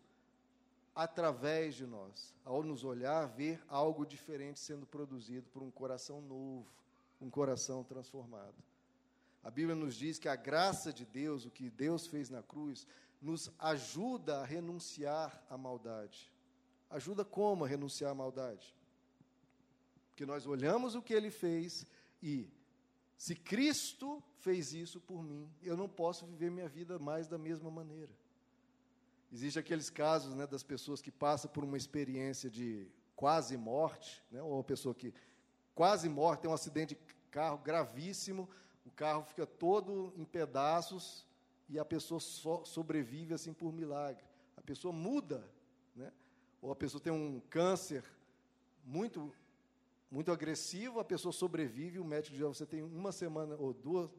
[0.94, 2.34] através de nós.
[2.44, 6.68] Ao nos olhar, ver algo diferente sendo produzido por um coração novo,
[7.22, 8.56] um coração transformado.
[9.44, 12.86] A Bíblia nos diz que a graça de Deus, o que Deus fez na cruz,
[13.22, 16.32] nos ajuda a renunciar à maldade.
[16.90, 18.76] Ajuda como a renunciar à maldade?
[20.10, 21.86] Porque nós olhamos o que ele fez
[22.22, 22.50] e
[23.18, 27.70] se Cristo fez isso por mim, eu não posso viver minha vida mais da mesma
[27.70, 28.12] maneira.
[29.32, 34.42] Existem aqueles casos né, das pessoas que passam por uma experiência de quase morte, né,
[34.42, 35.14] ou uma pessoa que
[35.76, 38.50] quase morre, tem um acidente de carro gravíssimo,
[38.86, 41.26] o carro fica todo em pedaços
[41.70, 44.24] e a pessoa so, sobrevive assim por milagre.
[44.58, 45.48] A pessoa muda,
[45.96, 46.12] né?
[46.62, 48.04] ou a pessoa tem um câncer
[48.84, 49.32] muito
[50.12, 54.10] muito agressivo, a pessoa sobrevive, o médico diz, você tem uma semana ou duas,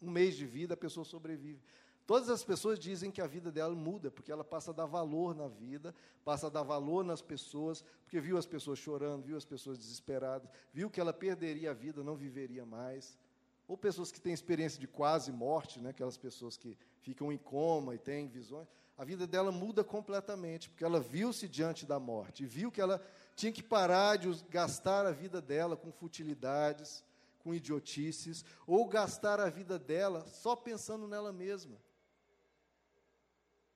[0.00, 1.60] um mês de vida, a pessoa sobrevive.
[2.06, 5.34] Todas as pessoas dizem que a vida dela muda, porque ela passa a dar valor
[5.34, 5.92] na vida,
[6.24, 10.48] passa a dar valor nas pessoas, porque viu as pessoas chorando, viu as pessoas desesperadas,
[10.72, 13.18] viu que ela perderia a vida, não viveria mais.
[13.66, 17.96] Ou pessoas que têm experiência de quase morte, né, aquelas pessoas que ficam em coma
[17.96, 22.70] e têm visões, a vida dela muda completamente, porque ela viu-se diante da morte, viu
[22.70, 23.04] que ela
[23.34, 27.04] tinha que parar de gastar a vida dela com futilidades,
[27.40, 31.76] com idiotices, ou gastar a vida dela só pensando nela mesma.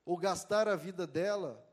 [0.05, 1.65] Ou gastar a vida dela,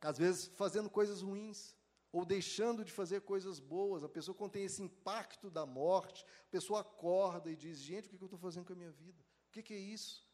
[0.00, 1.74] às vezes, fazendo coisas ruins,
[2.12, 4.04] ou deixando de fazer coisas boas.
[4.04, 8.08] A pessoa, quando tem esse impacto da morte, a pessoa acorda e diz: Gente, o
[8.10, 9.20] que eu estou fazendo com a minha vida?
[9.48, 10.28] O que, que é isso?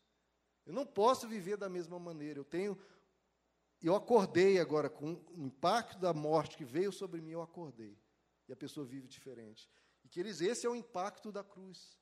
[0.67, 2.39] Eu não posso viver da mesma maneira.
[2.39, 2.79] Eu tenho
[3.83, 7.99] eu acordei agora com o impacto da morte que veio sobre mim, eu acordei.
[8.47, 9.71] E a pessoa vive diferente.
[10.05, 11.99] E queridos, esse é o impacto da cruz.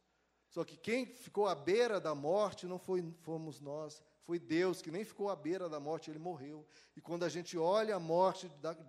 [0.49, 4.91] Só que quem ficou à beira da morte não foi, fomos nós, foi Deus que
[4.91, 6.63] nem ficou à beira da morte, ele morreu.
[6.95, 8.47] E quando a gente olha a morte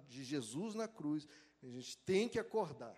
[0.10, 1.26] de Jesus na cruz,
[1.64, 2.94] a gente tem que acordar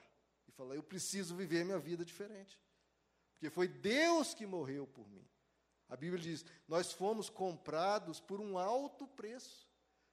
[0.48, 2.60] e falar: eu preciso viver minha vida diferente.
[3.34, 5.24] Porque foi Deus que morreu por mim.
[5.88, 9.70] A Bíblia diz: nós fomos comprados por um alto preço.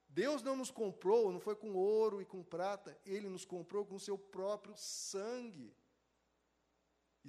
[0.07, 3.95] Deus não nos comprou, não foi com ouro e com prata, Ele nos comprou com
[3.95, 5.75] o seu próprio sangue.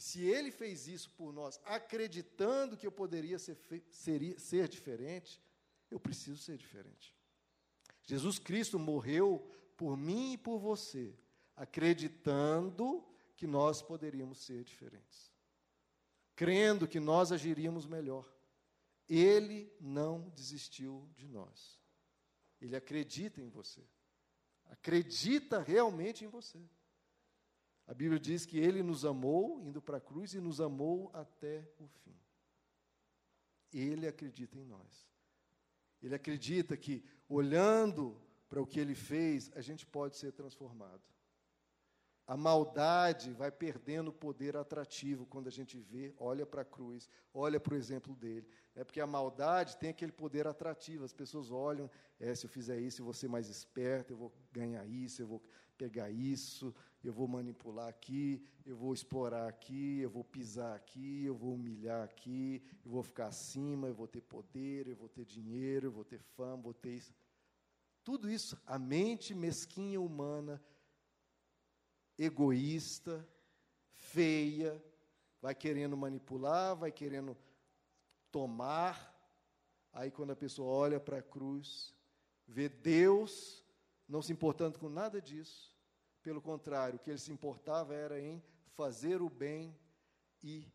[0.01, 3.59] E se Ele fez isso por nós, acreditando que eu poderia ser,
[3.91, 5.39] seria, ser diferente,
[5.91, 7.15] eu preciso ser diferente.
[8.05, 9.47] Jesus Cristo morreu
[9.77, 11.15] por mim e por você,
[11.55, 15.31] acreditando que nós poderíamos ser diferentes,
[16.35, 18.27] crendo que nós agiríamos melhor.
[19.07, 21.79] Ele não desistiu de nós.
[22.59, 23.87] Ele acredita em você.
[24.65, 26.59] Acredita realmente em você.
[27.91, 31.69] A Bíblia diz que ele nos amou indo para a cruz e nos amou até
[31.77, 32.15] o fim.
[33.73, 35.11] Ele acredita em nós.
[36.01, 38.17] Ele acredita que, olhando
[38.49, 41.03] para o que ele fez, a gente pode ser transformado.
[42.29, 47.59] A maldade vai perdendo poder atrativo quando a gente vê, olha para a cruz, olha
[47.59, 48.47] para o exemplo dele.
[48.73, 51.05] É porque a maldade tem aquele poder atrativo.
[51.05, 54.33] As pessoas olham, é, se eu fizer isso, eu vou ser mais esperto, eu vou
[54.53, 55.43] ganhar isso, eu vou
[55.81, 61.35] pegar isso, eu vou manipular aqui, eu vou explorar aqui, eu vou pisar aqui, eu
[61.35, 65.87] vou humilhar aqui, eu vou ficar acima, eu vou ter poder, eu vou ter dinheiro,
[65.87, 67.15] eu vou ter fama, vou ter isso.
[68.05, 70.63] Tudo isso, a mente mesquinha humana
[72.19, 73.27] egoísta,
[73.95, 74.85] feia,
[75.41, 77.35] vai querendo manipular, vai querendo
[78.31, 78.95] tomar.
[79.95, 81.95] Aí, quando a pessoa olha para a cruz,
[82.47, 83.65] vê Deus
[84.11, 85.70] não se importando com nada disso,
[86.23, 88.43] pelo contrário, o que ele se importava era em
[88.75, 89.77] fazer o bem
[90.43, 90.67] e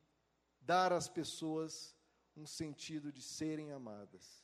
[0.61, 1.95] dar às pessoas
[2.35, 4.43] um sentido de serem amadas.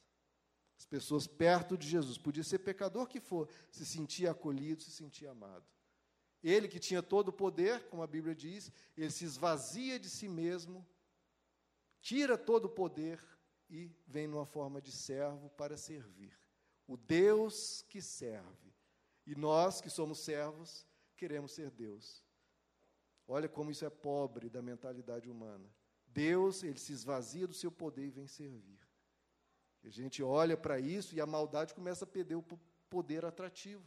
[0.77, 5.31] As pessoas perto de Jesus, podia ser pecador que for, se sentia acolhido, se sentia
[5.31, 5.65] amado.
[6.43, 10.27] Ele que tinha todo o poder, como a Bíblia diz, ele se esvazia de si
[10.27, 10.87] mesmo,
[12.01, 13.21] tira todo o poder
[13.69, 16.35] e vem numa forma de servo para servir.
[16.87, 18.73] O Deus que serve.
[19.25, 20.85] E nós que somos servos,
[21.21, 22.25] queremos ser Deus.
[23.27, 25.69] Olha como isso é pobre da mentalidade humana.
[26.07, 28.79] Deus, ele se esvazia do seu poder e vem servir.
[29.83, 32.45] A gente olha para isso e a maldade começa a perder o
[32.89, 33.85] poder atrativo.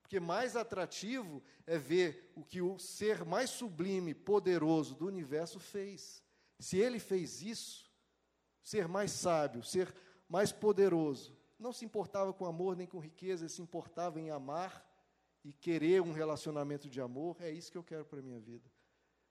[0.00, 6.22] Porque mais atrativo é ver o que o ser mais sublime, poderoso do universo fez.
[6.56, 7.90] Se ele fez isso,
[8.62, 9.92] ser mais sábio, ser
[10.28, 14.88] mais poderoso, não se importava com amor nem com riqueza, ele se importava em amar
[15.44, 18.70] e querer um relacionamento de amor, é isso que eu quero para a minha vida.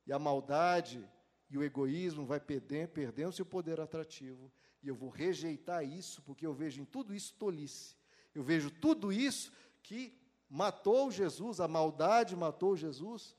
[0.06, 1.08] E a maldade
[1.50, 4.52] e o egoísmo vai perdendo, perdendo seu poder atrativo,
[4.82, 7.96] e eu vou rejeitar isso, porque eu vejo em tudo isso tolice.
[8.34, 9.52] Eu vejo tudo isso
[9.82, 10.18] que
[10.50, 13.36] matou Jesus, a maldade matou Jesus,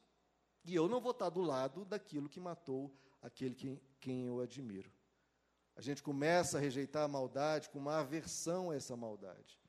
[0.65, 4.91] e eu não vou estar do lado daquilo que matou aquele que, quem eu admiro.
[5.77, 9.60] A gente começa a rejeitar a maldade com uma aversão a essa maldade.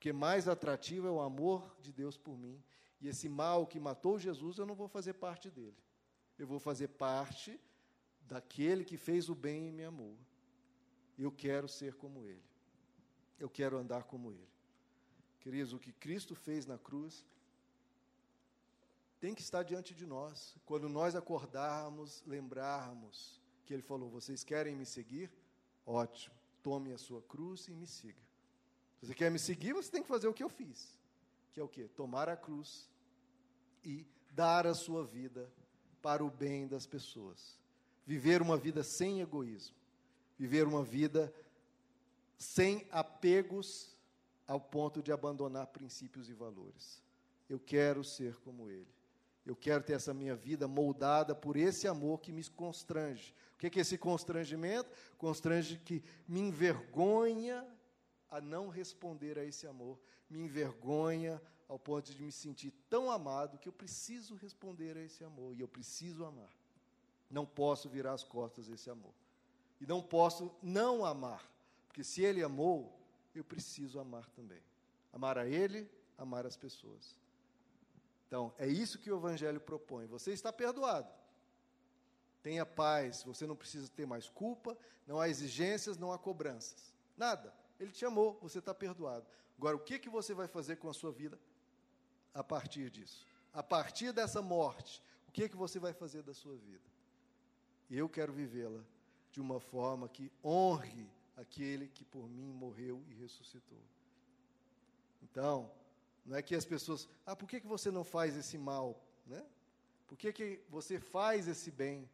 [0.00, 2.58] Porque mais atrativo é o amor de Deus por mim.
[3.02, 5.76] E esse mal que matou Jesus, eu não vou fazer parte dele.
[6.38, 7.60] Eu vou fazer parte
[8.22, 10.16] daquele que fez o bem e me amou.
[11.18, 12.42] Eu quero ser como ele.
[13.38, 14.48] Eu quero andar como ele.
[15.38, 17.22] Queridos, o que Cristo fez na cruz
[19.20, 20.56] tem que estar diante de nós.
[20.64, 25.30] Quando nós acordarmos, lembrarmos que ele falou: Vocês querem me seguir?
[25.84, 28.29] Ótimo, tome a sua cruz e me siga.
[29.00, 30.96] Se você quer me seguir, você tem que fazer o que eu fiz,
[31.52, 31.88] que é o quê?
[31.96, 32.88] Tomar a cruz
[33.82, 35.50] e dar a sua vida
[36.02, 37.58] para o bem das pessoas.
[38.06, 39.76] Viver uma vida sem egoísmo.
[40.38, 41.32] Viver uma vida
[42.36, 43.96] sem apegos
[44.46, 47.02] ao ponto de abandonar princípios e valores.
[47.48, 48.88] Eu quero ser como ele.
[49.44, 53.34] Eu quero ter essa minha vida moldada por esse amor que me constrange.
[53.54, 54.90] O que é esse constrangimento?
[55.18, 57.66] Constrange que me envergonha
[58.30, 63.58] a não responder a esse amor, me envergonha ao ponto de me sentir tão amado
[63.58, 66.50] que eu preciso responder a esse amor e eu preciso amar.
[67.30, 69.14] Não posso virar as costas a esse amor.
[69.80, 71.48] E não posso não amar,
[71.86, 72.98] porque se ele amou,
[73.34, 74.60] eu preciso amar também.
[75.12, 77.16] Amar a ele, amar as pessoas.
[78.26, 80.06] Então, é isso que o Evangelho propõe.
[80.06, 81.12] Você está perdoado.
[82.42, 84.76] Tenha paz, você não precisa ter mais culpa,
[85.06, 86.94] não há exigências, não há cobranças.
[87.16, 87.52] Nada.
[87.80, 89.26] Ele te amou, você está perdoado.
[89.56, 91.38] Agora, o que, que você vai fazer com a sua vida
[92.34, 93.26] a partir disso?
[93.52, 96.84] A partir dessa morte, o que, que você vai fazer da sua vida?
[97.90, 98.84] Eu quero vivê-la
[99.32, 103.80] de uma forma que honre aquele que por mim morreu e ressuscitou.
[105.22, 105.70] Então,
[106.24, 109.00] não é que as pessoas, ah, por que, que você não faz esse mal?
[109.26, 109.44] Né?
[110.06, 112.08] Por que, que você faz esse bem?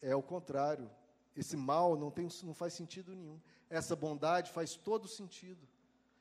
[0.00, 0.90] É o contrário.
[1.36, 3.40] Esse mal não, tem, não faz sentido nenhum.
[3.70, 5.60] Essa bondade faz todo sentido.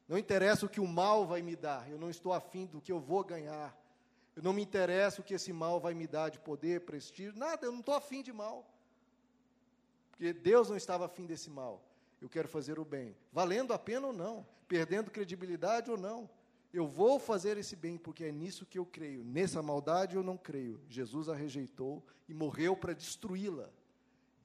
[0.08, 2.92] Não interessa o que o mal vai me dar, eu não estou afim do que
[2.92, 3.78] eu vou ganhar.
[4.36, 7.66] Eu não me interessa o que esse mal vai me dar de poder, prestígio, nada,
[7.66, 8.66] eu não estou afim de mal.
[10.12, 11.82] Porque Deus não estava afim desse mal.
[12.22, 13.16] Eu quero fazer o bem.
[13.32, 16.30] Valendo a pena ou não, perdendo credibilidade ou não.
[16.74, 19.24] Eu vou fazer esse bem porque é nisso que eu creio.
[19.24, 20.80] Nessa maldade eu não creio.
[20.88, 23.70] Jesus a rejeitou e morreu para destruí-la.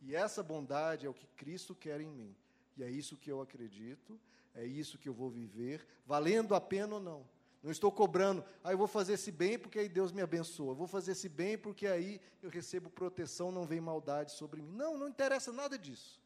[0.06, 2.34] E essa bondade é o que Cristo quer em mim.
[2.76, 4.18] E é isso que eu acredito,
[4.54, 7.26] é isso que eu vou viver, valendo a pena ou não.
[7.60, 10.70] Não estou cobrando, ah, eu vou fazer esse bem porque aí Deus me abençoa.
[10.70, 14.70] Eu vou fazer esse bem porque aí eu recebo proteção, não vem maldade sobre mim.
[14.70, 16.20] Não, não interessa nada disso.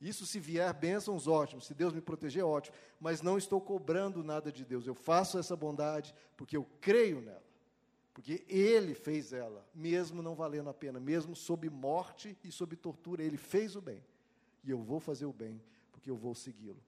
[0.00, 1.60] Isso se vier bênçãos, ótimo.
[1.60, 2.74] Se Deus me proteger, ótimo.
[2.98, 4.86] Mas não estou cobrando nada de Deus.
[4.86, 7.51] Eu faço essa bondade porque eu creio nela.
[8.14, 13.22] Porque Ele fez ela, mesmo não valendo a pena, mesmo sob morte e sob tortura,
[13.22, 14.02] Ele fez o bem.
[14.62, 15.60] E eu vou fazer o bem,
[15.90, 16.82] porque eu vou segui-lo.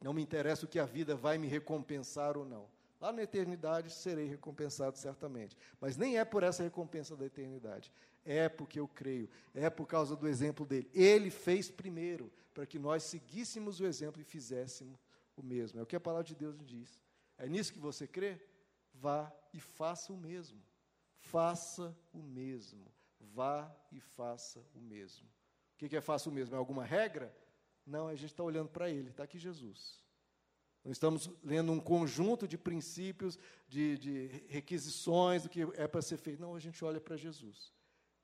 [0.00, 2.66] Não me interessa o que a vida vai me recompensar ou não.
[3.00, 5.56] Lá na eternidade serei recompensado certamente.
[5.80, 7.92] Mas nem é por essa recompensa da eternidade.
[8.24, 9.28] É porque eu creio.
[9.54, 10.88] É por causa do exemplo dele.
[10.92, 14.98] Ele fez primeiro, para que nós seguíssemos o exemplo e fizéssemos
[15.36, 15.78] o mesmo.
[15.78, 17.02] É o que a palavra de Deus diz.
[17.38, 18.40] É nisso que você crê?
[19.00, 20.60] Vá e faça o mesmo.
[21.18, 22.86] Faça o mesmo.
[23.20, 25.26] Vá e faça o mesmo.
[25.74, 26.54] O que é faça o mesmo?
[26.54, 27.34] É alguma regra?
[27.86, 29.10] Não, a gente está olhando para ele.
[29.10, 30.04] Está aqui Jesus.
[30.84, 33.38] Não estamos lendo um conjunto de princípios,
[33.68, 36.40] de, de requisições do que é para ser feito.
[36.40, 37.72] Não, a gente olha para Jesus.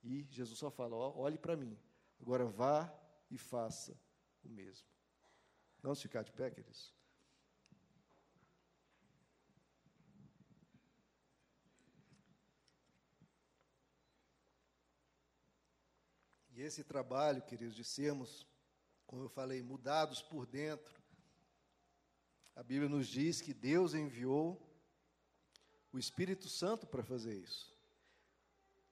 [0.02, 1.78] E Jesus só fala: olhe para mim.
[2.20, 2.92] Agora vá
[3.30, 3.98] e faça
[4.42, 4.86] o mesmo.
[5.82, 6.94] Vamos ficar de pé, queridos?
[16.64, 18.46] Esse trabalho, queridos, de sermos,
[19.06, 21.02] como eu falei, mudados por dentro,
[22.56, 24.60] a Bíblia nos diz que Deus enviou
[25.92, 27.74] o Espírito Santo para fazer isso.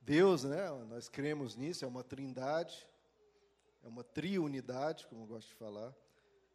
[0.00, 2.86] Deus, né, nós cremos nisso, é uma trindade,
[3.82, 5.94] é uma triunidade, como eu gosto de falar,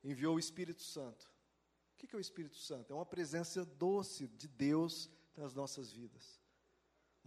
[0.03, 1.30] enviou o Espírito Santo.
[1.93, 2.91] O que é o Espírito Santo?
[2.91, 6.39] É uma presença doce de Deus nas nossas vidas.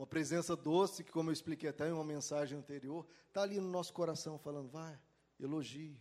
[0.01, 3.69] Uma presença doce que, como eu expliquei até em uma mensagem anterior, está ali no
[3.69, 4.99] nosso coração falando, vai,
[5.39, 6.01] elogie.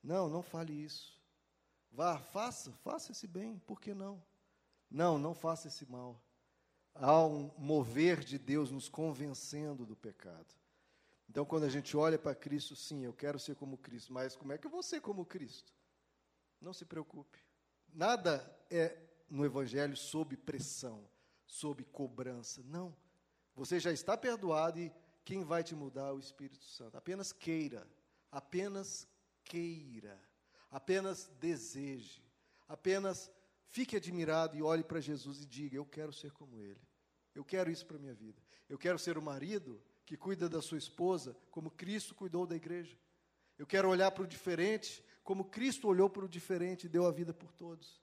[0.00, 1.20] Não, não fale isso.
[1.90, 4.22] Vá, faça, faça esse bem, por que não?
[4.88, 6.22] Não, não faça esse mal.
[6.94, 10.54] Há um mover de Deus nos convencendo do pecado.
[11.28, 14.52] Então, quando a gente olha para Cristo, sim, eu quero ser como Cristo, mas como
[14.52, 15.72] é que eu vou ser como Cristo?
[16.60, 17.40] Não se preocupe.
[17.92, 18.96] Nada é
[19.28, 21.04] no Evangelho sob pressão,
[21.52, 22.62] sob cobrança.
[22.64, 22.96] Não.
[23.54, 24.92] Você já está perdoado e
[25.24, 26.96] quem vai te mudar é o Espírito Santo.
[26.96, 27.86] Apenas queira,
[28.30, 29.06] apenas
[29.44, 30.18] queira,
[30.70, 32.22] apenas deseje,
[32.68, 33.30] apenas
[33.72, 36.78] Fique admirado e olhe para Jesus e diga: Eu quero ser como Ele.
[37.34, 38.38] Eu quero isso para a minha vida.
[38.68, 42.94] Eu quero ser o marido que cuida da sua esposa como Cristo cuidou da igreja.
[43.58, 47.10] Eu quero olhar para o diferente como Cristo olhou para o diferente e deu a
[47.10, 48.01] vida por todos.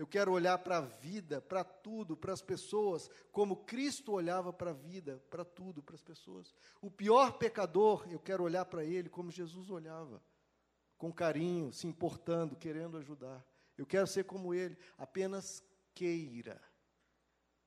[0.00, 4.70] Eu quero olhar para a vida, para tudo, para as pessoas, como Cristo olhava para
[4.70, 6.54] a vida, para tudo, para as pessoas.
[6.80, 10.22] O pior pecador, eu quero olhar para ele como Jesus olhava,
[10.96, 13.46] com carinho, se importando, querendo ajudar.
[13.76, 14.74] Eu quero ser como ele.
[14.96, 15.62] Apenas
[15.94, 16.58] queira.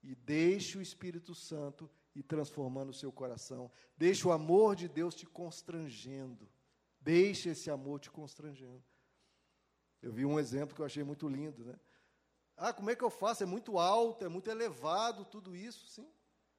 [0.01, 3.71] E deixe o Espírito Santo ir transformando o seu coração.
[3.95, 6.49] Deixe o amor de Deus te constrangendo.
[6.99, 8.83] Deixe esse amor te constrangendo.
[10.01, 11.79] Eu vi um exemplo que eu achei muito lindo, né?
[12.55, 13.43] Ah, como é que eu faço?
[13.43, 16.07] É muito alto, é muito elevado, tudo isso, sim.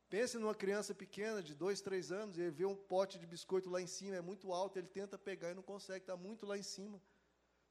[0.09, 3.70] Pense numa criança pequena de dois, três anos, e ele vê um pote de biscoito
[3.70, 6.59] lá em cima, é muito alto, ele tenta pegar e não consegue, está muito lá
[6.59, 7.01] em cima.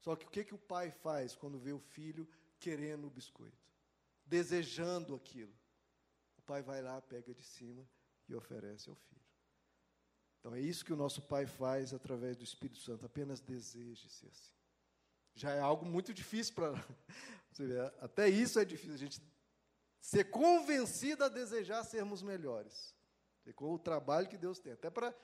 [0.00, 3.56] Só que o que, que o pai faz quando vê o filho querendo o biscoito?
[4.26, 5.54] Desejando aquilo.
[6.36, 7.88] O pai vai lá, pega de cima
[8.28, 9.24] e oferece ao filho.
[10.38, 13.06] Então é isso que o nosso pai faz através do Espírito Santo.
[13.06, 14.52] Apenas deseje ser assim.
[15.34, 16.72] Já é algo muito difícil para.
[18.00, 19.22] Até isso é difícil, a gente
[20.00, 22.94] ser convencido a desejar sermos melhores.
[23.54, 24.72] Com o trabalho que Deus tem.
[24.72, 25.14] Até para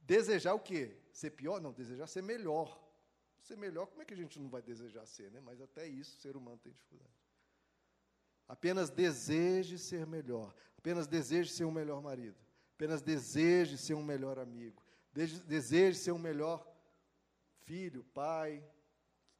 [0.00, 0.96] desejar o quê?
[1.12, 1.60] Ser pior?
[1.60, 2.88] Não, desejar ser melhor
[3.48, 5.40] ser melhor, como é que a gente não vai desejar ser, né?
[5.40, 7.10] Mas até isso o ser humano tem dificuldade.
[8.46, 12.36] Apenas deseje ser melhor, apenas deseje ser um melhor marido,
[12.74, 14.82] apenas deseje ser um melhor amigo,
[15.46, 16.66] deseje ser um melhor
[17.64, 18.64] filho, pai,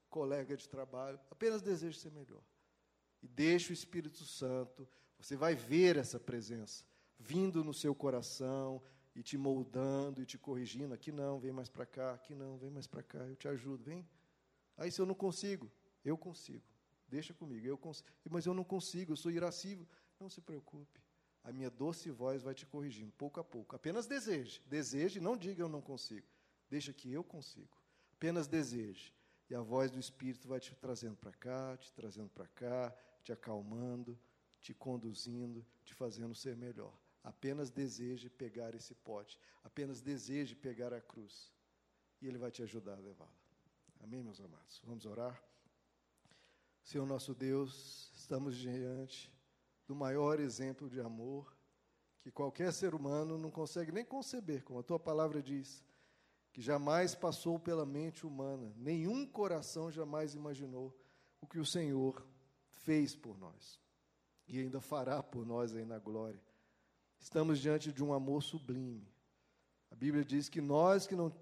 [0.08, 2.42] colega de trabalho, apenas deseje ser melhor.
[3.22, 4.88] E deixe o Espírito Santo,
[5.18, 6.84] você vai ver essa presença
[7.18, 8.80] vindo no seu coração,
[9.18, 10.94] e te moldando e te corrigindo.
[10.94, 13.82] Aqui não, vem mais para cá, aqui não, vem mais para cá, eu te ajudo,
[13.82, 14.08] vem.
[14.76, 15.68] Aí se eu não consigo,
[16.04, 16.62] eu consigo.
[17.08, 18.08] Deixa comigo, eu consigo.
[18.30, 19.86] Mas eu não consigo, eu sou irascível.
[20.20, 21.00] Não se preocupe.
[21.42, 23.74] A minha doce voz vai te corrigindo, pouco a pouco.
[23.74, 24.62] Apenas deseje.
[24.66, 26.26] Deseje, não diga eu não consigo.
[26.70, 27.76] Deixa que eu consigo.
[28.12, 29.12] Apenas deseje.
[29.50, 33.32] E a voz do Espírito vai te trazendo para cá, te trazendo para cá, te
[33.32, 34.18] acalmando,
[34.60, 36.92] te conduzindo, te fazendo ser melhor.
[37.24, 39.38] Apenas deseje pegar esse pote.
[39.64, 41.52] Apenas deseje pegar a cruz.
[42.20, 43.30] E Ele vai te ajudar a levá-la.
[44.00, 44.80] Amém, meus amados?
[44.84, 45.42] Vamos orar?
[46.82, 49.32] Senhor nosso Deus, estamos diante
[49.86, 51.54] do maior exemplo de amor
[52.20, 55.82] que qualquer ser humano não consegue nem conceber, como a tua palavra diz,
[56.58, 60.92] que jamais passou pela mente humana, nenhum coração jamais imaginou
[61.40, 62.26] o que o Senhor
[62.68, 63.80] fez por nós
[64.48, 66.42] e ainda fará por nós aí na glória.
[67.20, 69.06] Estamos diante de um amor sublime.
[69.88, 71.32] A Bíblia diz que nós que não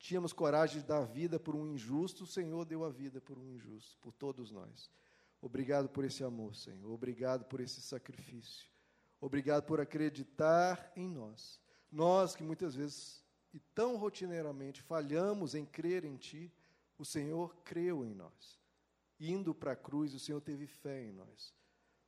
[0.00, 3.48] tínhamos coragem de dar vida por um injusto, o Senhor deu a vida por um
[3.52, 4.90] injusto, por todos nós.
[5.40, 6.90] Obrigado por esse amor, Senhor.
[6.90, 8.68] Obrigado por esse sacrifício.
[9.20, 11.60] Obrigado por acreditar em nós.
[11.88, 16.52] Nós que muitas vezes e tão rotineiramente falhamos em crer em Ti,
[16.98, 18.58] o Senhor creu em nós.
[19.18, 21.54] Indo para a cruz, o Senhor teve fé em nós.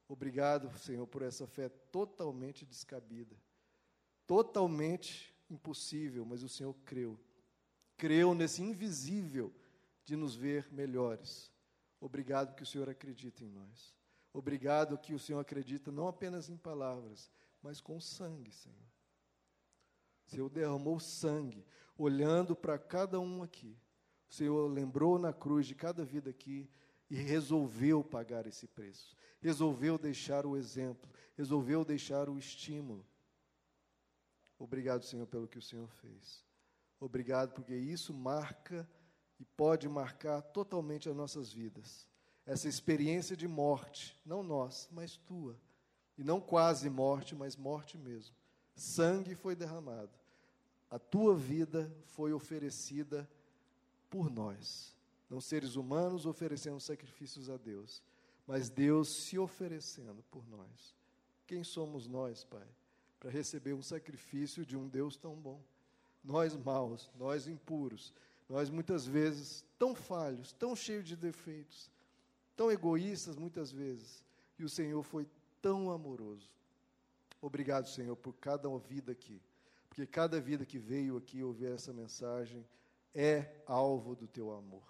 [0.09, 3.37] Obrigado, Senhor, por essa fé totalmente descabida,
[4.27, 7.19] totalmente impossível, mas o Senhor creu.
[7.97, 9.53] Creu nesse invisível
[10.05, 11.51] de nos ver melhores.
[12.01, 13.95] Obrigado que o Senhor acredita em nós.
[14.33, 17.31] Obrigado que o Senhor acredita não apenas em palavras,
[17.63, 18.92] mas com sangue, Senhor.
[20.27, 21.65] O Senhor derramou sangue,
[21.97, 23.77] olhando para cada um aqui.
[24.29, 26.71] O Senhor lembrou na cruz de cada vida aqui
[27.11, 33.07] e resolveu pagar esse preço, resolveu deixar o exemplo, resolveu deixar o estímulo.
[34.59, 36.43] Obrigado, Senhor, pelo que o Senhor fez.
[36.99, 38.89] Obrigado, porque isso marca
[39.39, 42.07] e pode marcar totalmente as nossas vidas.
[42.47, 45.61] Essa experiência de morte, não nós, mas tua,
[46.17, 48.37] E não quase morte, mas morte mesmo.
[48.75, 50.11] Sangue foi derramado.
[50.91, 53.29] A tua vida foi oferecida
[54.11, 54.95] por nós.
[55.31, 58.03] Não seres humanos oferecendo sacrifícios a Deus,
[58.47, 60.95] mas Deus se oferecendo por nós.
[61.47, 62.67] Quem somos nós, Pai,
[63.19, 65.63] para receber um sacrifício de um Deus tão bom?
[66.23, 68.13] Nós maus, nós impuros,
[68.49, 71.91] nós muitas vezes tão falhos, tão cheios de defeitos,
[72.55, 74.23] tão egoístas muitas vezes,
[74.59, 75.27] e o Senhor foi
[75.63, 76.51] tão amoroso.
[77.43, 79.43] Obrigado, Senhor, por cada vida aqui,
[79.89, 82.65] porque cada vida que veio aqui ouvir essa mensagem
[83.13, 84.85] é alvo do teu amor,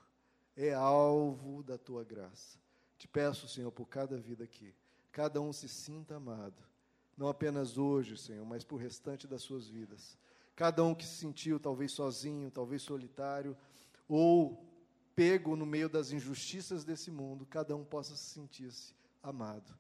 [0.55, 2.59] é alvo da tua graça.
[2.99, 4.75] Te peço, Senhor, por cada vida aqui,
[5.11, 6.63] cada um se sinta amado,
[7.17, 10.19] não apenas hoje, Senhor, mas por restante das suas vidas.
[10.55, 13.57] Cada um que se sentiu talvez sozinho, talvez solitário,
[14.07, 14.63] ou
[15.15, 19.75] pego no meio das injustiças desse mundo, cada um possa sentir-se amado.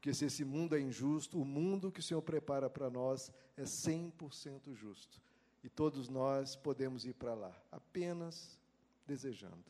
[0.00, 3.64] Porque se esse mundo é injusto, o mundo que o Senhor prepara para nós é
[3.64, 5.20] 100% justo.
[5.62, 8.58] E todos nós podemos ir para lá, apenas
[9.06, 9.62] desejando.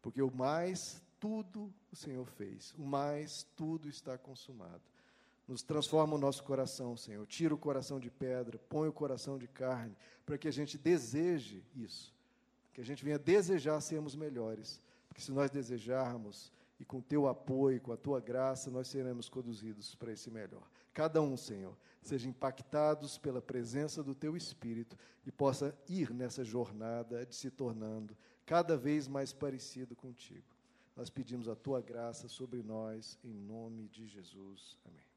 [0.00, 4.82] Porque o mais tudo o Senhor fez, o mais tudo está consumado.
[5.48, 7.26] Nos transforma o nosso coração, Senhor.
[7.26, 11.64] Tira o coração de pedra, põe o coração de carne, para que a gente deseje
[11.74, 12.14] isso.
[12.72, 14.80] Que a gente venha desejar sermos melhores.
[15.08, 19.94] Porque se nós desejarmos, e com teu apoio, com a tua graça, nós seremos conduzidos
[19.94, 20.66] para esse melhor.
[20.94, 27.26] Cada um, Senhor, seja impactados pela presença do teu Espírito e possa ir nessa jornada
[27.26, 28.16] de se tornando
[28.46, 30.56] cada vez mais parecido contigo.
[30.96, 34.76] Nós pedimos a tua graça sobre nós, em nome de Jesus.
[34.84, 35.09] Amém.